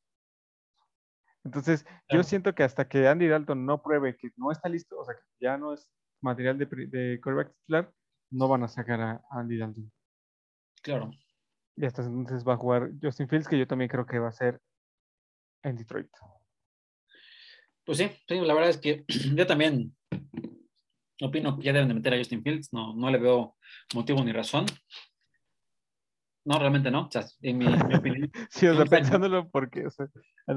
[1.46, 5.06] Entonces, yo siento que hasta que Andy Dalton no pruebe que no está listo, o
[5.06, 5.90] sea, que ya no es
[6.20, 7.94] material de, de quarterback titular,
[8.34, 9.92] no van a sacar a Andy Dalton.
[10.82, 11.12] Claro.
[11.76, 14.34] Y hasta entonces va a jugar Justin Fields, que yo también creo que va a
[14.34, 14.60] ser
[15.64, 16.10] en Detroit.
[17.86, 19.06] Pues sí, la verdad es que
[19.36, 19.96] yo también
[21.22, 23.56] opino que ya deben de meter a Justin Fields, no, no le veo
[23.94, 24.66] motivo ni razón.
[26.46, 27.06] No, realmente no.
[27.06, 28.30] O sea, en mi, opinión.
[28.50, 29.88] sí, o sea, pensándolo porque.
[29.88, 30.08] O sea,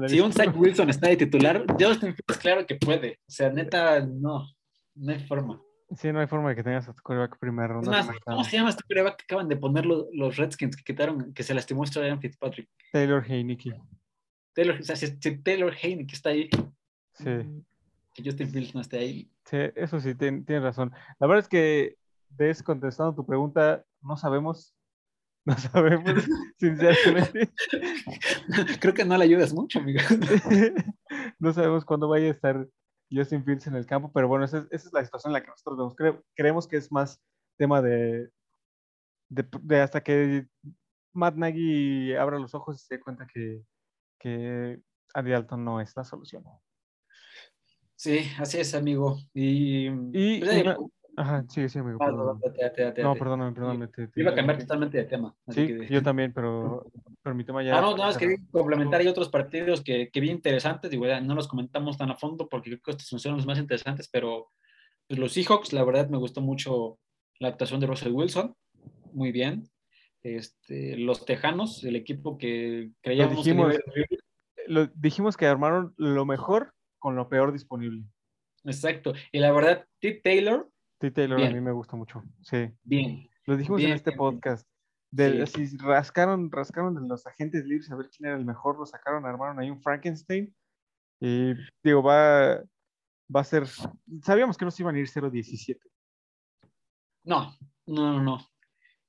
[0.07, 3.19] si un Zach Wilson está de titular, Justin Fields, claro que puede.
[3.25, 4.49] O sea, neta, no.
[4.95, 5.61] No hay forma.
[5.95, 8.05] Sí, no hay forma de que tengas a tu coreback primera ronda.
[8.25, 11.53] ¿Cómo se llama este coreback que acaban de poner los, Redskins que quitaron, que se
[11.53, 12.69] lastimó Ryan Fitzpatrick?
[12.91, 13.73] Taylor Heineke.
[14.53, 16.49] Taylor, o sea, si, Taylor Heineke está ahí.
[17.13, 17.63] Sí.
[18.13, 19.31] que Justin Fields no esté ahí.
[19.45, 20.91] Sí, eso sí, tien- tienes razón.
[21.19, 21.95] La verdad es que,
[22.29, 24.73] Des, contestando tu pregunta, no sabemos.
[25.47, 26.03] No sabemos,
[26.57, 27.49] sinceramente.
[28.81, 30.01] Creo que no le ayudas mucho, amigo.
[31.39, 32.67] no sabemos cuándo vaya a estar
[33.11, 35.41] Justin Fields en el campo, pero bueno, esa es, esa es la situación en la
[35.41, 35.95] que nosotros vemos.
[35.95, 37.21] Cre- creemos que es más
[37.57, 38.29] tema de,
[39.29, 40.47] de, de hasta que
[41.13, 43.63] Matt Nagy abra los ojos y se dé cuenta que,
[44.19, 44.79] que
[45.13, 46.43] Andy Dalton no es la solución.
[47.95, 49.17] Sí, así es, amigo.
[49.33, 51.97] Y, Y pues, una- digo, Ajá, sigue, sigue, amigo.
[51.99, 52.11] ah,
[52.43, 53.87] date, date, date, No, perdóname, perdóname.
[53.87, 55.35] te- te Iba a cambiar totalmente de tema.
[55.47, 56.85] así Sí, que- yo también, pero,
[57.23, 57.75] pero mi tema ya.
[57.75, 61.33] Ah, no, nada más quería complementar hay otros partidos que, que vi interesantes, digo, no
[61.33, 64.51] los comentamos tan a fondo porque creo que estos son los más interesantes, pero
[65.07, 66.99] pues, los Seahawks, la verdad me gustó mucho
[67.39, 68.55] la actuación de Russell Wilson,
[69.11, 69.67] muy bien.
[70.21, 73.73] Este, los Tejanos, el equipo que creíamos que dijimos.
[74.67, 78.03] Lo, dijimos que armaron lo mejor con lo peor disponible.
[78.65, 81.11] Exacto, y la verdad, Tip Taylor, T.
[81.11, 82.23] Taylor a mí me gusta mucho.
[82.41, 82.69] Sí.
[82.83, 83.29] bien.
[83.45, 84.67] Lo dijimos Bien, en este bien, podcast.
[85.15, 85.41] Sí.
[85.41, 89.25] así, rascaron, rascaron de los agentes libres a ver quién era el mejor, lo sacaron,
[89.25, 90.53] armaron ahí un Frankenstein.
[91.21, 92.61] Y digo, va,
[93.33, 93.65] va a ser.
[94.21, 95.79] Sabíamos que no se iban a ir 0-17.
[97.23, 98.47] No, no, no, no.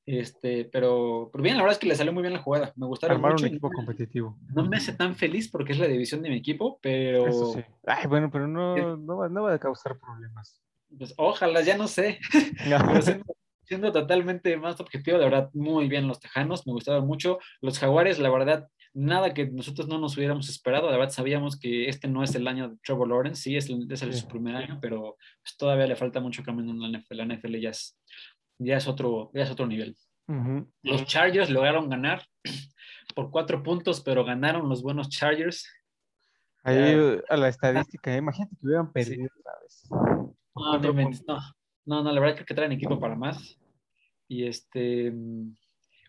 [0.06, 2.72] Este, pero, pero bien, la verdad es que le salió muy bien la jugada.
[2.76, 3.44] Me gustaron Armaron mucho.
[3.44, 4.38] un equipo competitivo.
[4.54, 7.60] No me hace tan feliz porque es la división de mi equipo, pero Eso sí.
[7.86, 10.62] Ay, bueno, pero no, no, va, no va a causar problemas.
[10.96, 12.18] Pues, ojalá, ya no sé.
[12.64, 13.24] Pero siendo,
[13.62, 17.38] siendo totalmente más objetivo, de verdad, muy bien los Tejanos, me gustaron mucho.
[17.60, 20.90] Los Jaguares, la verdad, nada que nosotros no nos hubiéramos esperado.
[20.90, 23.86] La verdad, sabíamos que este no es el año de Trevor Lawrence, sí, es, el-
[23.90, 24.20] es el- Sí.
[24.20, 27.16] su primer año, pero pues, todavía le falta mucho camino en la NFL.
[27.16, 27.98] La NFL ya es,
[28.58, 29.96] ya es, otro, ya es otro nivel.
[30.82, 32.22] Los Chargers lograron ganar
[33.14, 35.66] por cuatro puntos, pero ganaron los buenos Chargers.
[36.64, 36.98] Ahí
[37.30, 39.88] a la estadística, imagínate que hubieran perdido otra vez.
[40.58, 41.38] Por No, cuatro no, no,
[41.86, 43.58] no, no, la verdad creo que traen equipo para más.
[44.28, 45.54] Y este, mm,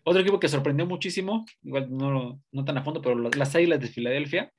[0.04, 3.80] otro equipo que sorprendió muchísimo, igual no, no tan a fondo, pero las, las Águilas
[3.80, 4.52] de Filadelfia,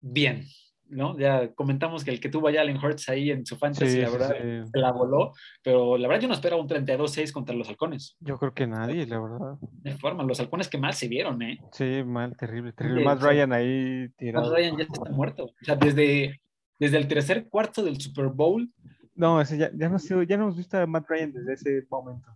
[0.00, 0.46] bien,
[0.88, 1.18] ¿no?
[1.18, 4.10] Ya comentamos que el que tuvo a Jalen Hurts ahí en su fantasy, Sí, la
[4.10, 4.70] verdad, sí.
[4.72, 5.32] la voló,
[5.62, 8.16] pero la verdad yo no esperaba un 32-6 contra los halcones.
[8.20, 9.56] Yo creo que nadie, la verdad.
[9.60, 11.58] De forma, los halcones que mal se vieron, ¿eh?
[11.72, 13.00] Sí, mal, terrible, terrible.
[13.00, 14.54] Sí, Matt Ryan ahí Matt tirado.
[14.54, 15.44] Ryan ya está muerto.
[15.44, 16.40] O sea, desde,
[16.78, 18.70] desde el tercer cuarto del Super Bowl,
[19.14, 22.28] No, ese ya, ya, no, ya no hemos visto a Matt Ryan desde ese momento.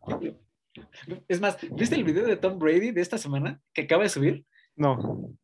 [1.28, 4.44] es más, ¿viste el video de Tom Brady de esta semana que acaba de subir?
[4.74, 5.36] No.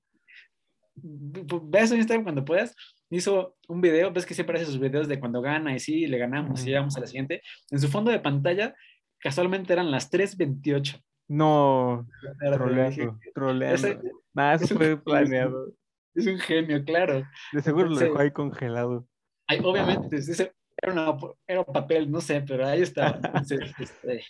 [0.97, 2.75] ve eso en Instagram cuando puedas.
[3.11, 6.19] Hizo un video, ves que siempre hace sus videos de cuando gana y sí, le
[6.19, 7.43] ganamos y llegamos a la siguiente.
[7.71, 8.75] En su fondo de pantalla,
[9.19, 11.03] casualmente eran las 3.28.
[11.29, 12.07] No,
[12.41, 14.03] troleando, troleando.
[14.33, 15.73] Nada, eso fue planeado.
[16.19, 17.25] Es un genio, claro.
[17.53, 19.07] De seguro lo dejó ahí congelado.
[19.47, 20.53] Ay, obviamente, ese
[20.83, 21.17] era, una-
[21.47, 23.17] era un papel, no sé, pero ahí estaba.
[23.23, 24.25] Entonces, este,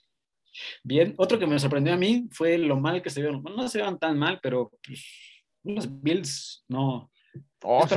[0.84, 3.42] bien, otro que me sorprendió a mí fue lo mal que se vieron.
[3.42, 5.04] Bueno, no se vieron tan mal, pero pues,
[5.64, 7.10] los Bills no.
[7.62, 7.94] Oh, sí.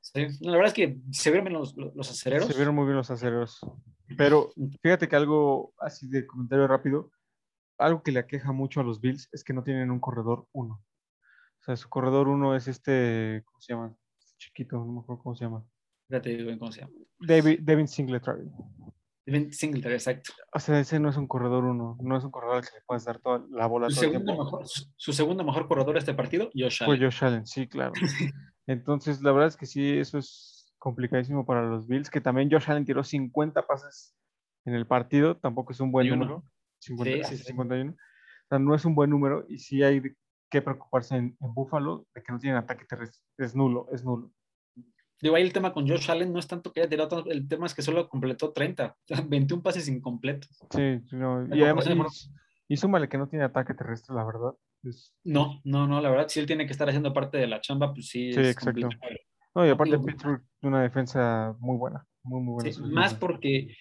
[0.00, 2.48] Sí, no, la verdad es que se vieron bien los, los, los acereros.
[2.48, 3.60] Se vieron muy bien los aceros.
[4.18, 4.50] Pero
[4.82, 7.10] fíjate que algo así de comentario rápido,
[7.78, 10.82] algo que le aqueja mucho a los Bills es que no tienen un corredor uno.
[11.62, 13.96] O sea, su corredor uno es este, ¿cómo se llama?
[14.18, 15.64] Este chiquito, no me acuerdo cómo se llama.
[16.02, 16.92] Espérate, digo bien cómo se llama.
[17.20, 18.50] David, Devin Singletary.
[19.24, 20.32] Devin Singletary, exacto.
[20.52, 22.82] O sea, ese no es un corredor uno, no es un corredor al que le
[22.84, 26.00] puedes dar toda la bola Su todo segundo, mejor, su, su segundo mejor corredor de
[26.00, 27.04] este partido, Josh Fue Allen.
[27.04, 27.92] Josh Allen, sí, claro.
[28.66, 32.68] Entonces, la verdad es que sí, eso es complicadísimo para los Bills, que también Josh
[32.68, 34.16] Allen tiró 50 pases
[34.64, 36.44] en el partido, tampoco es un buen número.
[36.80, 37.50] 50, Sí, sí, sí.
[37.50, 37.92] 51.
[37.92, 37.94] O
[38.48, 40.02] sea, no es un buen número y sí hay
[40.52, 43.22] que preocuparse en, en Buffalo de que no tienen ataque terrestre.
[43.38, 44.30] Es nulo, es nulo.
[45.20, 47.64] Digo, ahí el tema con Josh Allen no es tanto que haya tirado, el tema
[47.66, 50.50] es que solo completó 30, o sea, 21 pases incompletos.
[50.70, 51.86] Sí, no, y, además,
[52.68, 54.52] y, y súmale que no tiene ataque terrestre, la verdad.
[54.82, 57.60] Es- No, no, no, la verdad, si él tiene que estar haciendo parte de la
[57.60, 58.80] chamba, pues sí, Sí, es exacto.
[58.82, 59.12] complicado.
[59.54, 62.72] no, y aparte digo, Pittsburgh una defensa muy buena, muy, muy buena.
[62.72, 63.74] Sí, más porque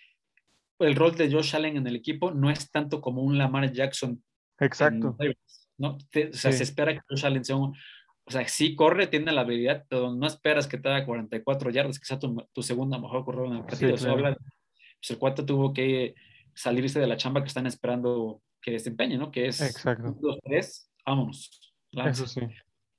[0.80, 4.24] el rol de Josh Allen en el equipo no es tanto como un Lamar Jackson
[4.59, 5.15] Exacto.
[5.19, 5.34] en
[5.82, 5.97] ¿no?
[6.11, 6.59] Te- o sea, Sí.
[6.59, 7.75] se espera que Josh Allen sea un...
[8.23, 11.99] O sea, sí corre, tiene la habilidad, pero no esperas que te haga 44 yardas,
[11.99, 13.95] que sea tu, tu segunda mejor corredor en el partido.
[13.97, 14.13] Claro.
[14.13, 16.13] habla- pues el cuate tuvo que
[16.53, 19.32] salirse de la chamba que están esperando que desempeñe, ¿no?
[19.32, 20.15] Que es Exacto.
[20.21, 21.73] dos, tres, vámonos.
[21.91, 22.41] Eso sí.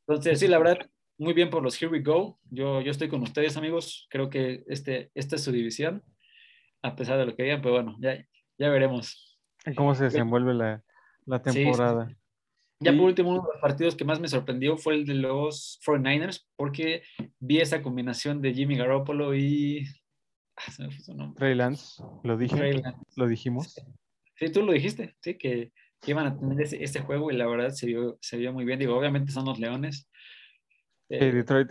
[0.08, 2.40] Entonces, sí, la verdad, muy bien por los Here We Go.
[2.50, 4.08] Yo, yo estoy con ustedes, amigos.
[4.10, 6.02] Creo que este, esta es su división,
[6.82, 8.16] a pesar de lo que digan, pero bueno, ya,
[8.58, 9.38] ya veremos.
[9.76, 10.82] cómo se desenvuelve la,
[11.26, 12.10] la Sí, sí, temporada.
[12.82, 15.78] Ya por último, uno de los partidos que más me sorprendió fue el de los
[15.86, 17.02] 49ers, porque
[17.38, 19.86] vi esa combinación de Jimmy Garoppolo y.
[20.56, 21.38] Ah, se me fue su nombre.
[21.38, 22.98] Trey Lance, lo dije, Lance.
[23.16, 23.74] lo dijimos.
[24.36, 27.46] Sí, tú lo dijiste, sí, que, que iban a tener ese, este juego y la
[27.46, 28.78] verdad se vio, se vio muy bien.
[28.78, 30.08] Digo, obviamente son los Leones.
[31.08, 31.70] Eh, Detroit,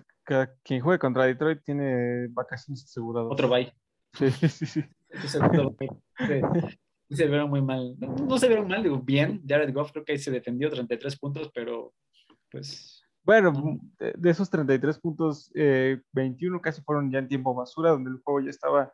[0.63, 3.31] quien juegue contra Detroit tiene vacaciones aseguradas.
[3.31, 3.73] otro bye.
[4.13, 4.83] Sí, sí, sí.
[5.09, 5.89] Este segundo bye.
[6.17, 6.80] Sí, sí
[7.11, 7.95] se vieron muy mal.
[7.99, 9.41] No, no se vieron mal, digo, bien.
[9.47, 11.93] Jared Goff creo que ahí se defendió 33 puntos, pero
[12.49, 17.91] pues Bueno, de, de esos 33 puntos, eh, 21 casi fueron ya en tiempo basura,
[17.91, 18.93] donde el juego ya estaba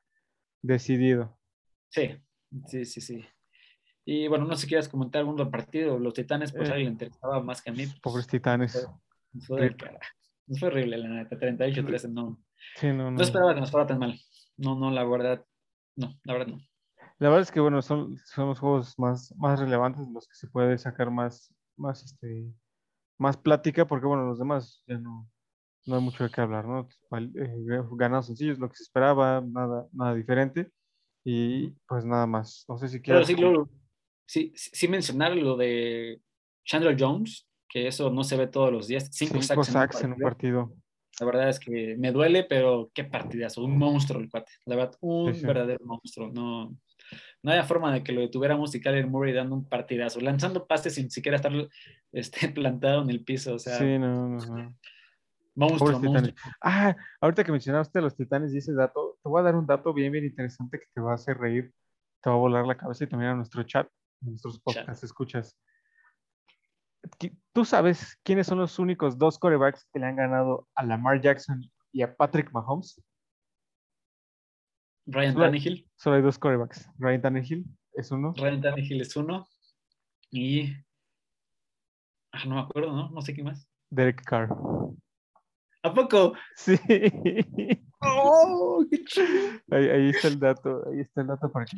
[0.61, 1.37] decidido.
[1.89, 2.17] sí,
[2.67, 3.25] sí, sí, sí.
[4.05, 5.99] Y bueno, no sé si quieras comentar algún otro partido.
[5.99, 7.85] Los Titanes, pues Eh, a alguien le interesaba más que a mí.
[7.87, 8.87] pues, Pobres titanes.
[9.45, 9.99] Fue del carajo.
[10.57, 11.37] Fue horrible, la neta.
[11.37, 12.41] 38-13, no.
[12.75, 13.11] Sí, no, no.
[13.11, 14.17] No esperaba que nos fuera tan mal.
[14.55, 15.45] No, no, la verdad,
[15.97, 16.59] no, la verdad no.
[17.19, 20.47] La verdad es que, bueno, son, son los juegos más, más relevantes, los que se
[20.47, 22.45] puede sacar más, más, este,
[23.17, 25.27] más plática, porque, bueno, los demás ya no,
[25.85, 26.87] no hay mucho de qué hablar, ¿no?
[27.17, 30.71] Eh, Ganados sencillos, lo que se esperaba, nada, nada diferente,
[31.23, 32.65] y pues nada más.
[32.69, 33.27] No sé si Pero quieres.
[33.27, 33.69] sí, lo-
[34.27, 36.21] sí, sí mencionar lo de
[36.65, 39.09] Chandler Jones, que eso no se ve todos los días.
[39.11, 40.73] Cinco, cinco sacks en un sacks en un partido.
[41.19, 43.63] La verdad es que me duele, pero qué partidazo.
[43.63, 44.51] Un monstruo el cuate.
[44.65, 45.45] La verdad, un sí.
[45.45, 46.31] verdadero monstruo.
[46.31, 46.77] No,
[47.43, 50.95] no había forma de que lo detuviéramos y Kyler Murray dando un partidazo, lanzando pases
[50.95, 51.51] sin siquiera estar
[52.11, 53.55] este, plantado en el piso.
[53.55, 54.75] O sea, Sí, no, no, no.
[55.55, 56.13] monstruo, monstruo.
[56.13, 56.35] titanes.
[56.61, 59.65] Ah, ahorita que mencionaste a los titanes y ese dato, te voy a dar un
[59.65, 61.73] dato bien, bien interesante que te va a hacer reír,
[62.21, 65.57] te va a volar la cabeza y también a nuestro chat, a nuestros podcasts, escuchas.
[67.53, 71.61] ¿Tú sabes quiénes son los únicos dos corebacks que le han ganado a Lamar Jackson
[71.91, 73.01] y a Patrick Mahomes?
[75.07, 75.87] Ryan Solo- Tannehill.
[75.95, 76.89] Solo hay dos corebacks.
[76.99, 78.33] Ryan Tannehill es uno.
[78.37, 79.47] Ryan Tannehill es uno.
[80.31, 80.73] Y.
[82.33, 83.09] Ah, no me acuerdo, ¿no?
[83.09, 83.67] No sé qué más.
[83.89, 84.49] Derek Carr.
[85.83, 86.33] ¿A poco?
[86.55, 86.75] Sí.
[88.01, 88.83] ¡Oh!
[88.89, 89.27] ¡Qué chido!
[89.71, 91.77] Ahí, ahí está el dato, ahí está el dato para que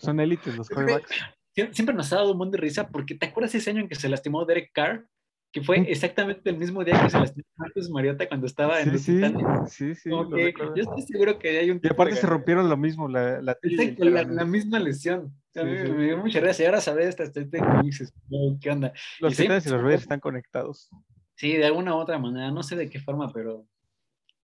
[0.00, 1.10] son élites los corebacks.
[1.54, 3.88] Sie- Siempre nos ha dado un montón de risa porque ¿te acuerdas ese año en
[3.88, 5.06] que se lastimó Derek Carr?
[5.52, 5.86] Que fue Mm.
[5.88, 9.94] exactamente el mismo día que se lastimó Marcus Mariota cuando estaba en Sí, los sí,
[9.94, 12.76] sí, sí, lo yo estoy seguro que hay un Y aparte de se rompieron lo
[12.76, 15.34] mismo, la, la Exacto, la, misma lesión.
[15.56, 15.92] A mí Sí, sí.
[15.92, 16.62] me dio mucha gracia.
[16.62, 18.92] Y ahora sabes esta estadística y dices, "Oh, ¿qué onda?
[19.20, 19.70] Los y y los sí.
[19.70, 20.88] Raiders están conectados.
[21.34, 23.66] Sí, de alguna u otra manera, no sé de qué forma, pero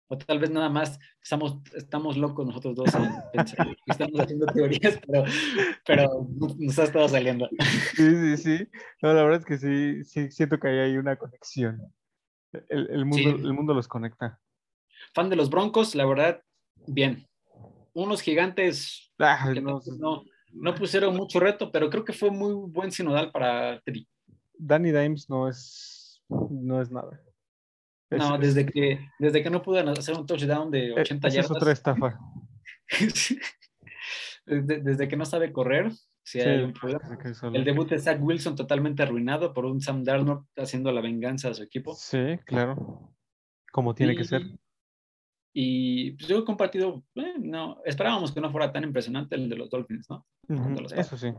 [0.08, 4.98] o tal vez nada más estamos, estamos locos nosotros dos en pensar estamos haciendo teorías,
[5.06, 5.24] pero,
[5.86, 6.26] pero
[6.58, 7.48] nos ha estado saliendo.
[7.96, 8.68] Sí, sí, sí.
[9.02, 11.80] No, la verdad es que sí, sí, siento que ahí hay una conexión.
[12.68, 13.42] El, el mundo, Sí.
[13.46, 14.40] el mundo los conecta.
[15.14, 16.42] Fan de los Broncos, la verdad,
[16.86, 17.26] bien.
[17.94, 22.30] Unos gigantes Ah, que no, tampoco no, no pusieron mucho reto, pero creo que fue
[22.30, 24.06] muy buen sinodal para Teddy.
[24.56, 27.20] Danny Dimes no es, no es nada.
[28.10, 31.28] Es- No, es- desde que, desde que no pudo hacer un touchdown de eh, 80
[31.28, 31.56] esa es yardas.
[31.62, 32.18] otra estafa.
[34.46, 35.90] desde, desde que no sabe correr,
[36.26, 37.02] Sí, hay un problema.
[37.52, 41.54] El debut de Zach Wilson totalmente arruinado por un Sam Darnold haciendo la venganza a
[41.54, 41.94] su equipo.
[41.94, 43.14] Sí, claro.
[43.70, 44.42] Como tiene que Y- ser.
[45.52, 49.56] Y pues, yo he compartido, eh, no, esperábamos que no fuera tan impresionante el de
[49.56, 50.26] los Dolphins, ¿no?
[50.48, 51.30] Ujú, de los Eso sí.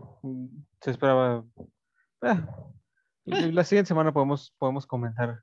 [0.81, 1.43] Se esperaba.
[2.21, 2.47] ah,
[3.25, 3.51] Eh.
[3.51, 5.41] La siguiente semana podemos, podemos comentar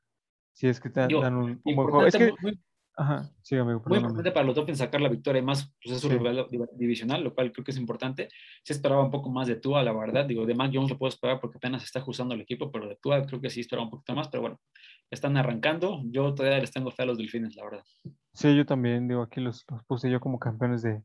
[0.53, 2.07] si es que te Digo, dan un, un buen juego.
[2.07, 2.61] Es que, muy,
[2.96, 6.01] ajá, sí, amigo, muy importante para los Dolphins sacar la victoria y más, pues es
[6.02, 6.14] su Sí.
[6.16, 8.28] rival div- divisional, lo cual creo que es importante.
[8.62, 10.24] Se esperaba un poco más de Tua, la verdad.
[10.27, 12.97] Digo, de Mac Jones lo puedo esperar porque apenas está ajustando el equipo, pero de
[12.97, 14.60] Tua creo que sí esperaba un poquito más, pero bueno,
[15.10, 16.01] están arrancando.
[16.05, 17.85] Yo todavía les tengo fe a los Delfines, la verdad.
[18.35, 21.02] Sí, yo también, digo, aquí los, los puse yo como campeones de,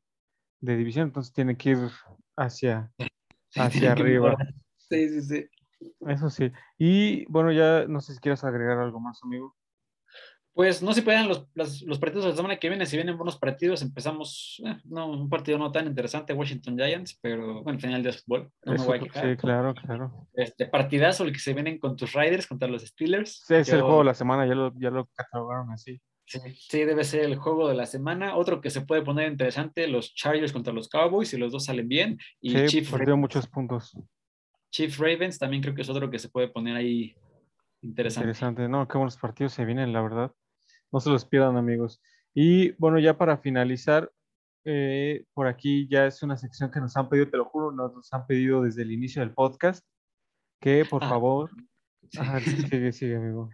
[0.61, 1.77] de división, entonces tienen que ir
[2.35, 2.91] hacia,
[3.55, 4.37] hacia arriba.
[4.77, 5.45] Sí, sí, sí.
[6.07, 6.51] Eso sí.
[6.77, 9.55] Y bueno, ya no sé si quieres agregar algo más, amigo.
[10.53, 12.87] Pues no se pueden los, los, los partidos de la semana que viene.
[12.87, 14.59] Si vienen buenos partidos, empezamos.
[14.65, 18.51] eh, no, un partido no tan interesante, Washington Giants, pero bueno, final de fútbol.
[18.65, 19.29] No me voy a quejar.
[19.29, 20.27] sí, claro, claro.
[20.33, 23.43] Este partidazo, el que se vienen con tus Riders contra los Steelers.
[23.45, 26.01] Sí, es el juego de la semana, ya lo, ya lo catalogaron así.
[26.25, 28.35] Sí, sí, debe ser el juego de la semana.
[28.35, 31.87] Otro que se puede poner interesante, los Chargers contra los Cowboys, si los dos salen
[31.87, 32.17] bien.
[32.41, 33.95] Y Sí, perdió muchos puntos.
[34.77, 37.15] Chief Ravens también creo que es otro que se puede poner ahí
[37.81, 38.25] interesante.
[38.27, 38.69] Interesante.
[38.69, 40.31] No, qué buenos partidos se vienen, la verdad.
[40.91, 41.99] No se los pierdan, amigos.
[42.35, 44.11] Y bueno, ya para finalizar,
[44.65, 47.91] eh, por aquí ya es una sección que nos han pedido, te lo juro, nos,
[47.91, 49.83] nos han pedido desde el inicio del podcast,
[50.61, 51.09] que por Ah.
[51.09, 51.49] favor,
[52.11, 52.19] Sí.
[52.19, 53.49] Ajá, sigue, sigue, amigo.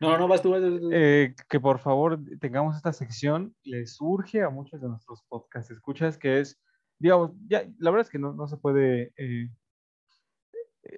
[0.00, 0.50] No, no, vas tú.
[0.52, 0.88] vas tú.
[0.92, 6.16] Eh, que por favor tengamos esta sección, les urge a muchos de nuestros podcast escuchas,
[6.16, 6.62] que es,
[7.00, 9.50] digamos, ya, la verdad es que no, no se puede, eh,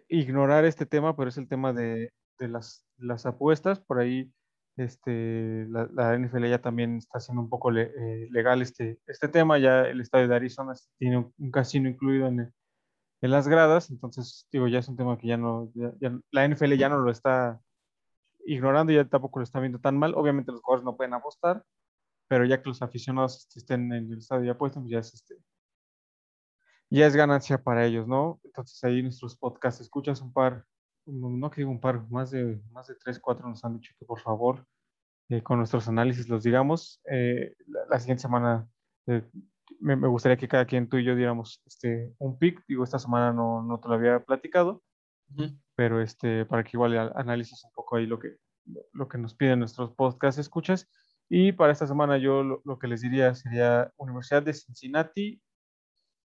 [0.09, 2.87] ignorar este tema, pero es el tema de, de las,
[3.27, 3.81] apuestas.
[3.81, 4.33] Por ahí
[4.77, 9.59] este, la, la, NFL ya también está haciendo un poco eh, legal este, este tema.
[9.59, 12.53] Ya el estadio de Arizona tiene un, casino incluido en,
[13.21, 13.91] las gradas.
[13.91, 15.73] Entonces, digo, ya es un tema que ya no,
[16.31, 17.59] la NFL ya no lo está
[18.47, 20.15] ignorando ya tampoco lo está viendo tan mal.
[20.15, 21.65] Obviamente los jugadores no pueden apostar,
[22.29, 25.37] pero ya que los aficionados estén en el estadio ya puestos, ya es este,
[26.95, 28.41] ya es ganancia para ellos, ¿no?
[28.45, 30.65] Entonces ahí nuestros podcasts, escuchas un par,
[31.07, 34.05] no que digo un par, más de, más de tres, cuatro nos han dicho que
[34.05, 34.67] por favor
[35.29, 37.01] eh, con nuestros análisis los digamos.
[37.11, 38.69] Eh, la, la, siguiente semana
[39.07, 39.23] eh,
[39.81, 42.99] me, me, gustaría que cada quien tú y yo diéramos este, un pick, digo, esta
[42.99, 44.83] semana no, no te lo había platicado,
[45.31, 45.61] uh -huh.
[45.75, 48.37] pero este, para que igual analices un poco ahí lo que,
[48.93, 50.89] lo que nos piden nuestros podcasts, escuchas.
[51.29, 55.41] Y para esta semana yo lo, lo que les diría sería Universidad de Cincinnati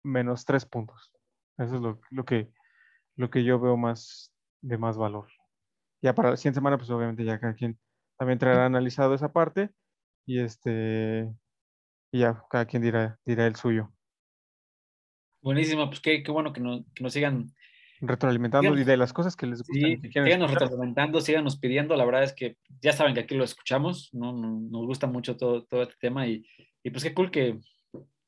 [0.03, 1.11] menos tres puntos.
[1.57, 2.49] Eso es lo, lo, que,
[3.15, 5.27] lo que yo veo más de más valor.
[6.01, 7.77] Ya para la siguiente semana, pues obviamente ya cada quien
[8.17, 9.69] también traerá analizado esa parte
[10.25, 11.29] y este
[12.11, 13.91] y ya cada quien dirá, dirá el suyo.
[15.41, 17.53] Buenísimo, pues qué, qué bueno que, no, que nos sigan
[18.01, 19.75] retroalimentando y de las cosas que les gustan.
[19.75, 21.95] Sí, que síganos retroalimentando, síganos pidiendo.
[21.95, 24.33] La verdad es que ya saben que aquí lo escuchamos, ¿no?
[24.33, 26.45] Nos gusta mucho todo, todo este tema y,
[26.83, 27.59] y pues qué cool que,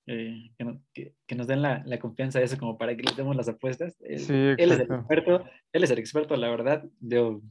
[0.08, 3.04] eh, que, no, que, que, nos den la, la, confianza de eso como para que
[3.04, 3.96] les demos las apuestas.
[4.02, 6.84] Él, sí, él, es el experto, él es el experto, la verdad.
[7.00, 7.42] Yo,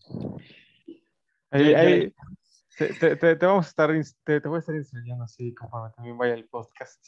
[1.51, 2.15] ahí, ahí,
[2.77, 3.91] te, te, te, te, vamos a estar,
[4.25, 7.05] te, voy a estar enseñando así conforme también vaya el podcast.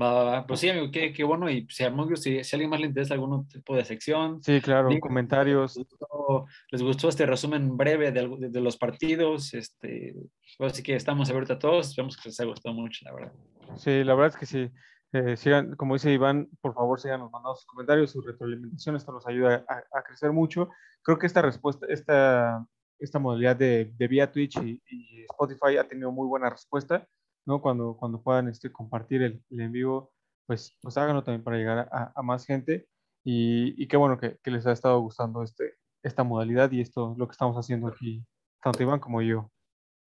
[0.00, 0.46] Va, va, va.
[0.46, 1.48] Pues sí, amigo, qué, qué bueno.
[1.48, 1.84] Y si,
[2.16, 4.42] si, si a alguien más le interesa algún tipo de sección.
[4.42, 5.76] Sí, claro, digo, comentarios.
[5.76, 9.54] Les gustó, les gustó, este resumen breve de, de, de, los partidos.
[9.54, 10.14] Este,
[10.58, 11.88] así que estamos abiertos a todos.
[11.88, 13.32] Esperamos que les haya gustado mucho, la verdad.
[13.76, 14.70] Sí, la verdad es que sí.
[15.12, 18.96] Eh, sigan, como dice Iván, por favor, síganos mandando sus comentarios, su retroalimentación.
[18.96, 20.68] Esto nos ayuda a, a, crecer mucho.
[21.02, 22.66] Creo que esta respuesta, esta,
[22.98, 27.06] esta modalidad de, de vía Twitch y, y Spotify ha tenido muy buena respuesta.
[27.46, 27.62] ¿No?
[27.62, 30.12] Cuando, cuando puedan este, compartir el, el en vivo,
[30.46, 32.88] pues, pues háganlo también para llegar a, a más gente.
[33.24, 37.14] Y, y, qué bueno que, que, les ha estado gustando este, esta modalidad y esto,
[37.18, 38.24] lo que estamos haciendo aquí,
[38.62, 39.50] tanto Iván como yo.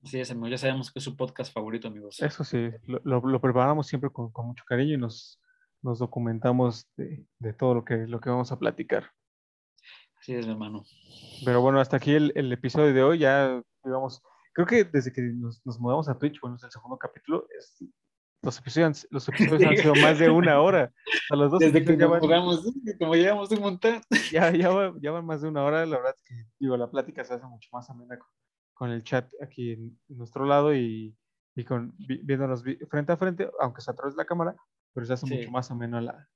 [0.03, 2.21] Sí, es, ya sabemos que es su podcast favorito, amigos.
[2.21, 5.41] Eso sí, lo, lo, lo preparamos siempre con, con, mucho cariño y nos,
[5.81, 9.11] nos documentamos de, de, todo lo que, lo que vamos a platicar.
[10.17, 10.85] Así es, mi hermano.
[11.43, 13.19] Pero bueno, hasta aquí el, el episodio de hoy.
[13.19, 14.21] Ya digamos,
[14.65, 17.81] creo que desde que nos, nos, mudamos a Twitch, bueno, es el segundo capítulo, es,
[18.41, 20.94] los episodios, los episodios han sido más de una hora.
[21.30, 22.65] A los dos desde que ya van, jugamos,
[22.98, 24.02] como llevamos un montón.
[24.31, 27.23] Ya, ya, ya, van más de una hora, la verdad es que, digo, la plática
[27.23, 28.30] se hace mucho más amena con,
[28.73, 31.15] con el chat aquí en, en nuestro lado y,
[31.56, 34.56] y con, viéndonos frente a frente, aunque sea a través de la cámara,
[34.94, 35.36] pero se hace sí.
[35.36, 36.27] mucho más ameno la,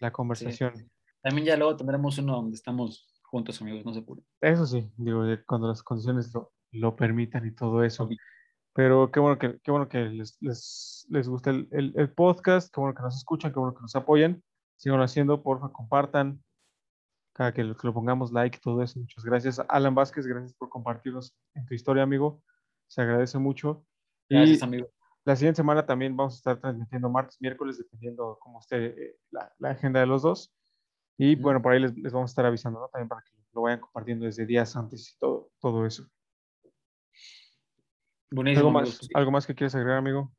[0.00, 0.76] la conversación.
[0.76, 0.86] Sí.
[1.22, 4.24] También ya luego tendremos uno donde estamos juntos, amigos, no se apuren.
[4.40, 8.08] Eso sí, digo, cuando las condiciones lo, lo permitan y todo eso.
[8.72, 12.72] Pero qué bueno que, qué bueno que les, les, les gusta el, el, el, podcast,
[12.72, 14.42] qué bueno que nos escuchan, qué bueno que nos apoyan.
[14.76, 16.42] Sigan haciendo, porfa, compartan.
[17.34, 18.98] Cada que lo, que lo pongamos like, todo eso.
[19.00, 19.60] Muchas gracias.
[19.68, 22.42] Alan Vázquez, gracias por compartirnos en tu historia, amigo.
[22.86, 23.84] Se agradece mucho.
[24.28, 24.88] Gracias, y amigo.
[25.24, 29.52] La siguiente semana también vamos a estar transmitiendo martes, miércoles, dependiendo cómo esté eh, la,
[29.58, 30.54] la, agenda de los dos.
[31.18, 32.88] Y bueno, por ahí les, les, vamos a estar avisando, ¿no?
[32.88, 36.06] También para que lo vayan compartiendo desde días antes y todo, todo eso.
[38.30, 40.32] Buenísimo, ¿Algo, más, ¿Algo más que quieres agregar, amigo?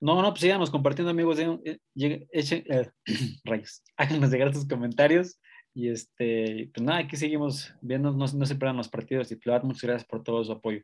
[0.00, 1.38] No, no, pues sigamos compartiendo, amigos.
[1.38, 2.90] Eh, echen, eh,
[3.44, 5.40] rayos, háganos llegar sus comentarios.
[5.74, 9.30] Y este, pues nada, aquí seguimos viendo, no, no se pierdan los partidos.
[9.30, 10.82] Y Plavat, muchas gracias por todo su apoyo.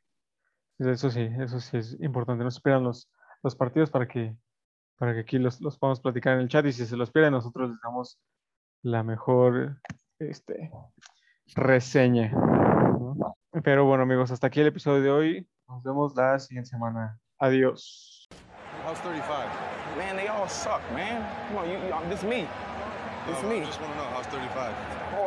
[0.78, 2.44] Eso sí, eso sí es importante.
[2.44, 3.10] No se pierdan los,
[3.42, 4.36] los partidos para que,
[4.96, 6.66] para que aquí los, los podamos platicar en el chat.
[6.66, 8.18] Y si se los pierden, nosotros les damos
[8.82, 9.80] la mejor
[10.18, 10.70] este,
[11.54, 12.32] reseña.
[13.62, 15.48] Pero bueno, amigos, hasta aquí el episodio de hoy.
[15.68, 17.18] Nos vemos la siguiente semana.
[17.40, 18.28] Adiós.
[18.84, 19.48] How's 35?
[19.96, 21.24] Man, they all suck, man.
[21.48, 22.46] Come on, you, you, this me.
[23.26, 23.62] This no, me.
[23.62, 24.74] I just want to know, how's 35?
[25.16, 25.23] Oh,